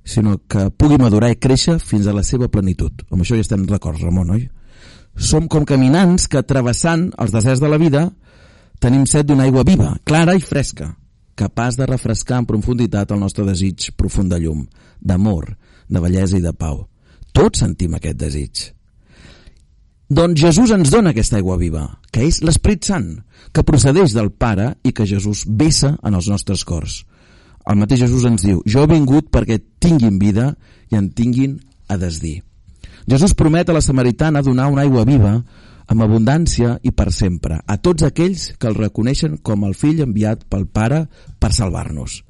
sinó 0.08 0.38
que 0.48 0.70
pugui 0.72 0.98
madurar 1.02 1.34
i 1.34 1.40
créixer 1.40 1.78
fins 1.84 2.08
a 2.08 2.16
la 2.16 2.24
seva 2.24 2.48
plenitud. 2.48 3.04
Amb 3.12 3.22
això 3.22 3.36
ja 3.36 3.44
estem 3.44 3.66
d'acord, 3.68 4.00
Ramon, 4.02 4.32
oi? 4.38 4.48
Som 5.18 5.50
com 5.52 5.66
caminants 5.66 6.30
que, 6.32 6.44
travessant 6.46 7.10
els 7.20 7.34
deserts 7.34 7.62
de 7.62 7.70
la 7.70 7.80
vida, 7.82 8.06
tenim 8.80 9.06
set 9.10 9.28
d'una 9.28 9.48
aigua 9.48 9.66
viva, 9.68 9.96
clara 10.06 10.38
i 10.38 10.42
fresca, 10.42 10.94
capaç 11.36 11.78
de 11.78 11.88
refrescar 11.90 12.40
en 12.42 12.48
profunditat 12.50 13.12
el 13.12 13.20
nostre 13.20 13.46
desig 13.46 13.92
profund 13.98 14.32
de 14.32 14.40
llum, 14.46 14.64
d'amor, 15.02 15.52
de 15.90 16.02
bellesa 16.02 16.38
i 16.38 16.46
de 16.46 16.54
pau. 16.54 16.86
Tots 17.34 17.66
sentim 17.66 17.98
aquest 17.98 18.18
desig. 18.22 18.64
Doncs 20.08 20.40
Jesús 20.40 20.72
ens 20.72 20.90
dona 20.94 21.12
aquesta 21.12 21.36
aigua 21.36 21.58
viva, 21.60 21.84
que 22.14 22.24
és 22.24 22.40
l'Esperit 22.46 22.86
Sant, 22.88 23.10
que 23.52 23.66
procedeix 23.68 24.16
del 24.16 24.32
Pare 24.32 24.72
i 24.88 24.94
que 24.96 25.08
Jesús 25.10 25.44
vessa 25.48 25.98
en 26.00 26.16
els 26.16 26.30
nostres 26.32 26.64
cors. 26.64 27.02
El 27.68 27.80
mateix 27.82 28.06
Jesús 28.06 28.26
ens 28.28 28.44
diu, 28.46 28.62
jo 28.66 28.84
he 28.84 28.90
vingut 28.92 29.28
perquè 29.34 29.60
tinguin 29.84 30.20
vida 30.20 30.54
i 30.92 30.96
en 30.96 31.10
tinguin 31.12 31.58
a 31.92 31.98
desdir. 32.00 32.42
Jesús 33.08 33.36
promet 33.36 33.70
a 33.70 33.76
la 33.76 33.84
samaritana 33.84 34.44
donar 34.44 34.70
una 34.72 34.84
aigua 34.84 35.04
viva 35.08 35.34
amb 35.88 36.04
abundància 36.04 36.78
i 36.84 36.92
per 36.92 37.12
sempre 37.16 37.62
a 37.64 37.78
tots 37.80 38.04
aquells 38.04 38.54
que 38.60 38.68
el 38.68 38.76
reconeixen 38.76 39.38
com 39.44 39.64
el 39.68 39.76
fill 39.76 40.04
enviat 40.04 40.44
pel 40.52 40.68
Pare 40.68 41.06
per 41.40 41.54
salvar-nos. 41.56 42.22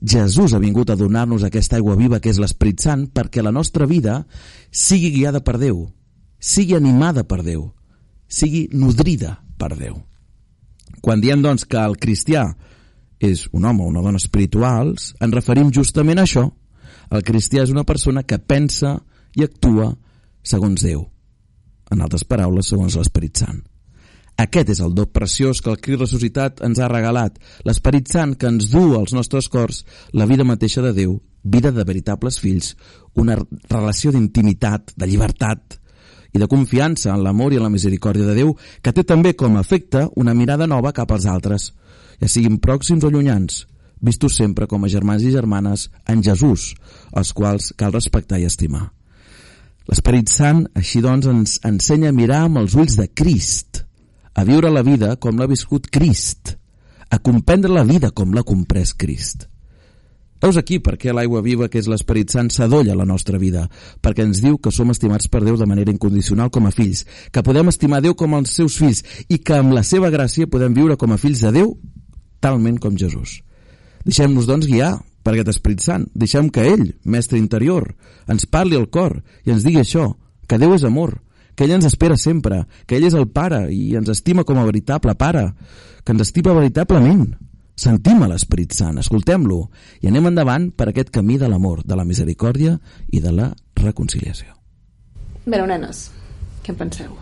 Jesús 0.00 0.52
ha 0.52 0.60
vingut 0.60 0.90
a 0.90 0.96
donar-nos 0.96 1.44
aquesta 1.44 1.76
aigua 1.76 1.96
viva 1.96 2.20
que 2.20 2.30
és 2.32 2.40
l'Esperit 2.40 2.84
Sant 2.84 3.06
perquè 3.12 3.44
la 3.44 3.52
nostra 3.52 3.88
vida 3.88 4.22
sigui 4.70 5.12
guiada 5.12 5.40
per 5.44 5.56
Déu, 5.60 5.86
sigui 6.38 6.76
animada 6.76 7.24
per 7.24 7.42
Déu, 7.44 7.70
sigui 8.28 8.68
nodrida 8.72 9.38
per 9.58 9.72
Déu. 9.76 10.00
Quan 11.00 11.20
diem, 11.20 11.42
doncs, 11.44 11.64
que 11.64 11.80
el 11.80 11.96
cristià 12.00 12.48
és 13.20 13.46
un 13.52 13.64
home 13.64 13.84
o 13.84 13.90
una 13.90 14.02
dona 14.04 14.20
espirituals, 14.20 15.14
ens 15.20 15.34
referim 15.34 15.72
justament 15.72 16.20
a 16.20 16.26
això. 16.28 16.46
El 17.10 17.22
cristià 17.22 17.62
és 17.62 17.72
una 17.72 17.86
persona 17.86 18.24
que 18.26 18.38
pensa 18.38 18.98
i 19.36 19.44
actua 19.44 19.92
segons 20.42 20.82
Déu 20.82 21.06
en 21.90 22.02
altres 22.02 22.24
paraules, 22.26 22.66
segons 22.66 22.96
l'Esperit 22.98 23.38
Sant. 23.38 23.62
Aquest 24.42 24.68
és 24.74 24.80
el 24.84 24.92
do 24.92 25.06
preciós 25.08 25.62
que 25.64 25.70
el 25.72 25.78
Crit 25.80 26.00
ressuscitat 26.00 26.60
ens 26.66 26.80
ha 26.82 26.90
regalat, 26.92 27.38
l'Esperit 27.64 28.10
Sant 28.12 28.34
que 28.36 28.50
ens 28.50 28.68
du 28.72 28.90
als 28.98 29.14
nostres 29.16 29.48
cors 29.48 29.84
la 30.12 30.26
vida 30.28 30.44
mateixa 30.44 30.82
de 30.84 30.92
Déu, 30.96 31.16
vida 31.42 31.72
de 31.72 31.84
veritables 31.88 32.40
fills, 32.42 32.74
una 33.14 33.38
relació 33.70 34.12
d'intimitat, 34.12 34.92
de 34.96 35.08
llibertat 35.08 35.78
i 36.34 36.42
de 36.42 36.50
confiança 36.52 37.14
en 37.14 37.22
l'amor 37.24 37.54
i 37.54 37.60
en 37.60 37.64
la 37.64 37.72
misericòrdia 37.72 38.26
de 38.26 38.36
Déu, 38.36 38.52
que 38.82 38.92
té 38.92 39.06
també 39.08 39.32
com 39.38 39.56
a 39.56 39.62
efecte 39.64 40.04
una 40.16 40.34
mirada 40.34 40.66
nova 40.66 40.92
cap 40.92 41.14
als 41.14 41.24
altres, 41.24 41.70
ja 42.20 42.28
siguin 42.28 42.60
pròxims 42.62 43.04
o 43.04 43.10
llunyans, 43.10 43.64
vistos 44.00 44.36
sempre 44.36 44.66
com 44.66 44.84
a 44.84 44.90
germans 44.92 45.24
i 45.24 45.32
germanes 45.34 45.88
en 46.08 46.22
Jesús, 46.22 46.74
els 47.12 47.32
quals 47.32 47.72
cal 47.76 47.94
respectar 47.94 48.40
i 48.40 48.46
estimar. 48.48 48.90
L'Esperit 49.86 50.30
Sant, 50.32 50.64
així 50.74 51.00
doncs, 51.02 51.28
ens 51.30 51.58
ensenya 51.64 52.10
a 52.10 52.16
mirar 52.16 52.44
amb 52.46 52.62
els 52.62 52.74
ulls 52.74 52.96
de 52.98 53.06
Crist, 53.06 53.84
a 54.34 54.44
viure 54.44 54.70
la 54.70 54.82
vida 54.82 55.14
com 55.16 55.38
l'ha 55.38 55.46
viscut 55.46 55.86
Crist, 55.92 56.56
a 57.08 57.18
comprendre 57.18 57.70
la 57.72 57.84
vida 57.86 58.10
com 58.10 58.34
l'ha 58.34 58.42
comprès 58.42 58.92
Crist. 58.98 59.46
Veus 60.42 60.58
aquí 60.60 60.76
per 60.84 60.98
què 61.00 61.14
l'aigua 61.16 61.40
viva 61.40 61.68
que 61.72 61.80
és 61.80 61.86
l'Esperit 61.88 62.34
Sant 62.34 62.50
s'adolla 62.52 62.92
a 62.92 62.98
la 62.98 63.06
nostra 63.08 63.38
vida, 63.40 63.64
perquè 64.04 64.26
ens 64.26 64.42
diu 64.44 64.58
que 64.60 64.74
som 64.74 64.90
estimats 64.92 65.30
per 65.32 65.40
Déu 65.46 65.56
de 65.56 65.68
manera 65.70 65.94
incondicional 65.94 66.50
com 66.52 66.66
a 66.68 66.72
fills, 66.74 67.06
que 67.32 67.42
podem 67.46 67.72
estimar 67.72 68.02
Déu 68.04 68.14
com 68.18 68.36
els 68.36 68.52
seus 68.58 68.76
fills 68.76 69.02
i 69.32 69.38
que 69.38 69.56
amb 69.56 69.72
la 69.72 69.86
seva 69.86 70.10
gràcia 70.12 70.50
podem 70.50 70.76
viure 70.76 70.98
com 71.00 71.14
a 71.14 71.20
fills 71.22 71.40
de 71.46 71.54
Déu 71.56 71.72
talment 72.40 72.78
com 72.82 72.96
Jesús. 72.96 73.40
Deixem-nos, 74.06 74.46
doncs, 74.46 74.68
guiar 74.70 74.96
per 75.26 75.34
aquest 75.34 75.50
Esperit 75.56 75.82
Sant. 75.82 76.06
Deixem 76.14 76.50
que 76.54 76.64
ell, 76.70 76.92
mestre 77.04 77.40
interior, 77.40 77.90
ens 78.30 78.46
parli 78.46 78.78
al 78.78 78.86
cor 78.94 79.18
i 79.44 79.54
ens 79.54 79.66
digui 79.66 79.82
això, 79.82 80.12
que 80.46 80.58
Déu 80.62 80.76
és 80.76 80.84
amor, 80.86 81.16
que 81.56 81.66
ell 81.66 81.74
ens 81.74 81.88
espera 81.88 82.18
sempre, 82.20 82.62
que 82.86 82.98
ell 82.98 83.08
és 83.08 83.16
el 83.18 83.26
pare 83.34 83.66
i 83.74 83.96
ens 83.98 84.12
estima 84.12 84.44
com 84.44 84.60
a 84.60 84.66
veritable 84.68 85.16
pare, 85.18 85.48
que 86.04 86.14
ens 86.14 86.28
estima 86.28 86.54
veritablement. 86.54 87.26
Sentim 87.76 88.22
a 88.24 88.28
l'Esperit 88.30 88.72
Sant, 88.72 88.96
escoltem-lo 89.02 89.66
i 90.00 90.08
anem 90.08 90.30
endavant 90.30 90.70
per 90.72 90.88
aquest 90.88 91.10
camí 91.12 91.36
de 91.36 91.50
l'amor, 91.50 91.82
de 91.84 91.98
la 91.98 92.06
misericòrdia 92.08 92.78
i 93.12 93.20
de 93.20 93.34
la 93.34 93.50
reconciliació. 93.82 94.54
Bé, 95.44 95.58
nenes, 95.66 96.06
què 96.62 96.72
en 96.72 96.80
penseu? 96.80 97.18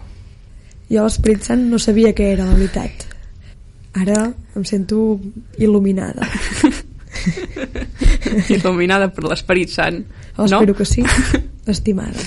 Jo 0.92 1.09
l'Esperit 1.09 1.48
Sant 1.48 1.66
no 1.72 1.81
sabia 1.81 2.12
què 2.14 2.31
era 2.37 2.46
la 2.46 2.55
veritat. 2.59 3.13
Ara 3.95 4.33
em 4.57 4.65
sento 4.67 5.21
il·luminada. 5.59 6.27
Il·luminada 8.51 9.09
per 9.15 9.25
l'Esperit 9.29 9.71
Sant. 9.73 10.01
Oh, 10.37 10.47
no? 10.49 10.61
espero 10.61 10.75
que 10.75 10.85
sí. 10.89 11.05
Estimada. 11.75 12.21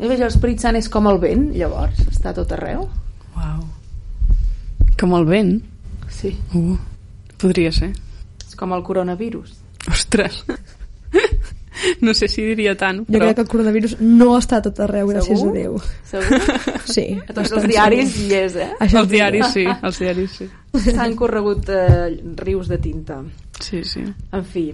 L'Esperit 0.00 0.62
Sant 0.62 0.78
és 0.78 0.88
com 0.88 1.08
el 1.10 1.18
vent, 1.22 1.50
llavors, 1.56 1.98
està 2.08 2.32
tot 2.36 2.52
arreu. 2.56 2.86
Uau. 3.36 3.64
Com 5.00 5.16
el 5.18 5.26
vent. 5.28 5.56
Sí, 6.10 6.34
Uh, 6.54 6.76
podria 7.40 7.70
ser. 7.72 7.92
és 8.46 8.54
com 8.58 8.72
el 8.76 8.82
coronavirus. 8.84 9.54
Ostres. 9.88 10.42
No 12.06 12.14
sé 12.16 12.28
si 12.28 12.42
diria 12.44 12.74
tant, 12.78 13.02
Jo 13.06 13.12
però... 13.12 13.26
crec 13.28 13.36
que 13.38 13.44
el 13.46 13.50
coronavirus 13.54 13.96
no 14.00 14.34
està 14.38 14.60
a 14.60 14.64
tot 14.64 14.80
arreu, 14.86 15.10
gràcies 15.12 15.38
Segur? 15.38 15.50
a 15.50 15.58
Déu. 15.58 15.80
Segur? 16.10 16.40
Sí. 16.94 17.06
A 17.22 17.32
tots 17.36 17.52
els 17.54 17.66
diaris 17.70 18.16
hi 18.18 18.28
és, 18.34 18.56
eh? 18.58 18.70
Això 18.82 19.04
Els 19.04 19.10
diaris 19.12 19.52
sí, 19.54 19.64
els 19.88 19.98
diaris 20.02 20.38
sí. 20.42 20.48
S'han 20.90 21.16
corregut 21.18 21.68
eh, 21.74 22.10
rius 22.42 22.70
de 22.70 22.78
tinta. 22.82 23.20
Sí, 23.60 23.82
sí. 23.84 24.02
En 24.32 24.44
fi, 24.46 24.70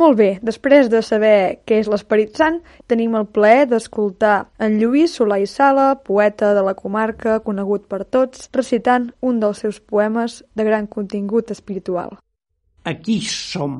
Molt 0.00 0.16
bé, 0.16 0.28
després 0.40 0.88
de 0.88 1.02
saber 1.04 1.60
què 1.68 1.82
és 1.82 1.88
l'Esperit 1.92 2.38
Sant, 2.38 2.54
tenim 2.88 3.16
el 3.18 3.26
plaer 3.28 3.66
d'escoltar 3.68 4.36
en 4.64 4.78
Lluís 4.80 5.18
Solà 5.18 5.36
i 5.42 5.48
Sala, 5.50 5.90
poeta 6.06 6.54
de 6.56 6.62
la 6.64 6.72
comarca, 6.78 7.34
conegut 7.44 7.84
per 7.90 8.06
tots, 8.08 8.46
recitant 8.56 9.10
un 9.20 9.42
dels 9.42 9.60
seus 9.60 9.80
poemes 9.80 10.38
de 10.56 10.64
gran 10.64 10.88
contingut 10.88 11.52
espiritual. 11.52 12.16
Aquí 12.88 13.18
som, 13.28 13.76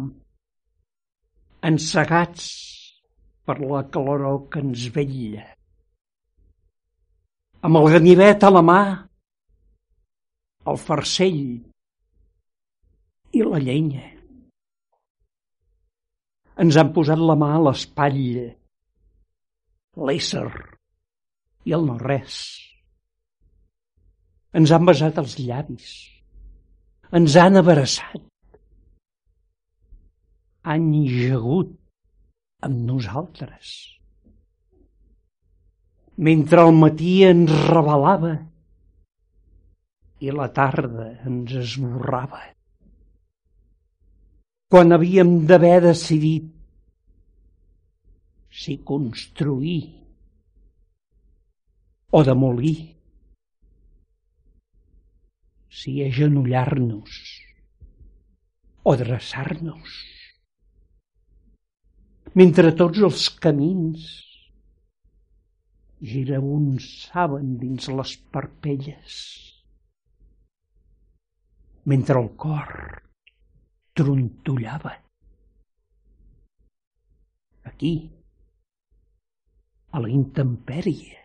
ensegats 1.64 2.52
per 3.48 3.56
la 3.64 3.87
caloror 3.88 4.42
que 4.52 4.61
ens 4.61 4.90
vetlla. 4.92 5.48
Amb 7.64 7.80
el 7.80 7.92
ganivet 7.96 8.44
a 8.44 8.52
la 8.52 8.66
mà, 8.66 8.80
el 10.68 10.80
farcell 10.85 11.44
i 13.33 13.46
la 13.46 13.64
llenya. 13.64 14.10
Ens 16.61 16.77
han 16.77 16.90
posat 16.96 17.20
la 17.25 17.37
mà 17.40 17.55
a 17.57 17.61
l'espatlla, 17.66 18.49
l'ésser 20.09 20.49
i 21.68 21.77
el 21.77 21.87
no-res. 21.88 22.40
Ens 24.61 24.73
han 24.75 24.85
besat 24.88 25.20
els 25.23 25.38
llavis, 25.40 25.92
ens 27.16 27.37
han 27.40 27.61
abraçat, 27.61 28.27
han 30.68 30.90
gegut 31.09 31.73
amb 32.66 32.85
nosaltres. 32.90 33.73
Mentre 36.20 36.66
el 36.68 36.75
matí 36.77 37.20
ens 37.25 37.53
revelava 37.70 38.35
i 40.20 40.33
la 40.37 40.51
tarda 40.53 41.07
ens 41.25 41.55
esborrava. 41.62 42.42
Quan 44.70 44.94
havíem 44.94 45.30
d'haver 45.50 45.80
decidit 45.83 46.44
si 48.54 48.76
construir 48.87 49.80
o 52.14 52.20
demolir, 52.22 52.76
si 55.80 55.96
agenollar-nos 56.06 57.18
o 58.87 58.96
dreçar-nos. 59.02 59.98
Mentre 62.38 62.70
tots 62.78 63.02
els 63.11 63.26
camins 63.42 64.06
girabuns 66.14 66.87
saben 67.11 67.56
dins 67.59 67.90
les 67.90 68.16
parpelles. 68.30 69.20
Mentre 71.90 72.22
el 72.22 72.30
cor 72.38 72.76
trontollava. 73.94 74.92
Aquí, 77.64 78.11
a 79.92 80.00
la 80.00 80.09
intempèrie. 80.09 81.16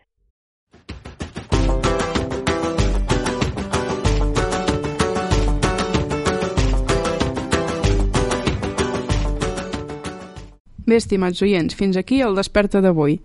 Bé, 10.86 10.94
estimats 10.94 11.42
oients, 11.42 11.74
fins 11.74 11.96
aquí 11.98 12.20
el 12.22 12.36
Desperta 12.38 12.78
d'avui. 12.78 13.16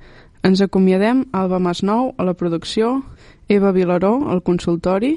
Ens 0.42 0.64
acomiadem 0.66 1.28
Alba 1.38 1.60
Masnou 1.62 2.16
a 2.18 2.26
la 2.26 2.34
producció, 2.34 3.04
Eva 3.48 3.72
Vilaró 3.72 4.14
al 4.30 4.42
consultori, 4.44 5.16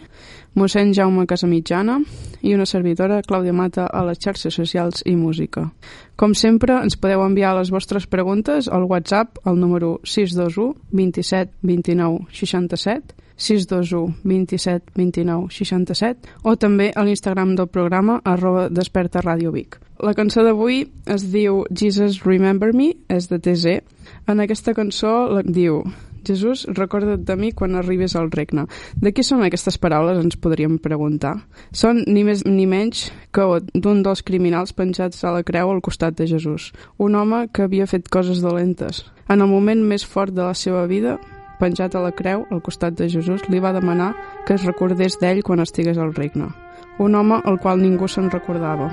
mossèn 0.54 0.92
Jaume 0.94 1.26
Casamitjana 1.26 1.98
i 2.42 2.54
una 2.54 2.66
servidora, 2.66 3.22
Clàudia 3.22 3.52
Mata, 3.52 3.87
a 3.87 4.04
les 4.06 4.20
xarxes 4.22 4.54
socials 4.54 5.02
i 5.06 5.16
música. 5.16 5.68
Com 6.16 6.34
sempre, 6.34 6.78
ens 6.82 6.96
podeu 6.96 7.24
enviar 7.24 7.54
les 7.58 7.70
vostres 7.74 8.06
preguntes 8.06 8.68
al 8.68 8.87
WhatsApp 8.90 9.40
al 9.44 9.58
número 9.60 9.98
621 10.04 10.74
27 10.92 11.52
29 11.62 12.26
67 12.30 13.14
621 13.37 14.14
27 14.22 14.92
29 14.94 15.50
67 15.50 16.37
o 16.42 16.54
també 16.56 16.92
a 16.94 17.02
l'Instagram 17.04 17.54
del 17.58 17.68
programa 17.68 18.20
arroba 18.24 18.68
Desperta 18.70 19.22
Ràdio 19.22 19.52
Vic. 19.52 19.78
La 20.02 20.14
cançó 20.14 20.42
d'avui 20.42 20.84
es 21.06 21.26
diu 21.32 21.64
Jesus 21.70 22.22
Remember 22.24 22.72
Me, 22.74 22.92
és 23.08 23.28
de 23.30 23.38
TZ. 23.38 23.78
En 24.28 24.40
aquesta 24.42 24.74
cançó 24.74 25.14
la 25.30 25.42
diu 25.46 25.82
Jesús, 26.26 26.64
recorda't 26.72 27.24
de 27.24 27.37
mi 27.37 27.52
quan 27.52 27.76
arribes 27.76 28.16
al 28.16 28.30
regne. 28.32 28.66
De 28.96 29.12
qui 29.12 29.22
són 29.22 29.44
aquestes 29.44 29.78
paraules, 29.78 30.18
ens 30.22 30.37
podríem 30.37 30.78
preguntar. 30.82 31.37
Són 31.72 32.02
ni 32.06 32.24
més 32.24 32.44
ni 32.48 32.66
menys 32.66 33.10
que 33.34 33.46
d'un 33.74 34.02
dels 34.02 34.24
criminals 34.26 34.72
penjats 34.72 35.24
a 35.24 35.34
la 35.34 35.44
creu 35.44 35.70
al 35.70 35.82
costat 35.84 36.16
de 36.18 36.26
Jesús. 36.30 36.72
Un 36.98 37.14
home 37.14 37.46
que 37.52 37.68
havia 37.68 37.87
fet 37.87 38.08
coses 38.08 38.42
dolentes. 38.42 39.04
En 39.28 39.40
el 39.40 39.48
moment 39.48 39.80
més 39.84 40.04
fort 40.04 40.34
de 40.34 40.42
la 40.44 40.54
seva 40.54 40.87
vida, 40.87 41.18
penjat 41.60 41.94
a 41.94 42.02
la 42.04 42.12
creu 42.12 42.44
al 42.50 42.62
costat 42.62 42.96
de 42.98 43.08
Jesús, 43.08 43.46
li 43.48 43.60
va 43.60 43.72
demanar 43.72 44.12
que 44.46 44.58
es 44.58 44.66
recordés 44.66 45.18
d'ell 45.20 45.42
quan 45.42 45.62
estigués 45.64 45.98
al 45.98 46.14
regne. 46.14 46.50
Un 46.98 47.14
home 47.14 47.40
al 47.44 47.58
qual 47.58 47.80
ningú 47.82 48.08
se'n 48.08 48.30
recordava. 48.30 48.90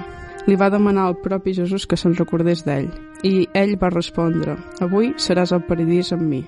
Li 0.47 0.55
va 0.57 0.71
demanar 0.73 1.05
al 1.05 1.19
propi 1.21 1.53
Jesús 1.53 1.85
que 1.85 1.97
se'n 1.97 2.15
recordés 2.17 2.63
d'ell. 2.65 2.89
I 3.23 3.45
ell 3.53 3.75
va 3.77 3.91
respondre, 3.93 4.57
avui 4.81 5.13
seràs 5.21 5.53
al 5.53 5.65
paradís 5.67 6.09
amb 6.15 6.25
mi. 6.25 6.41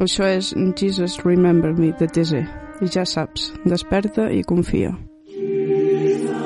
Això 0.00 0.24
és 0.24 0.54
Jesus 0.80 1.18
Remember 1.26 1.74
Me 1.76 1.92
de 2.00 2.08
TZ. 2.08 2.40
I 2.80 2.88
ja 2.88 3.04
saps, 3.04 3.50
desperta 3.68 4.30
i 4.32 4.40
confia. 4.48 4.96
When 5.36 6.39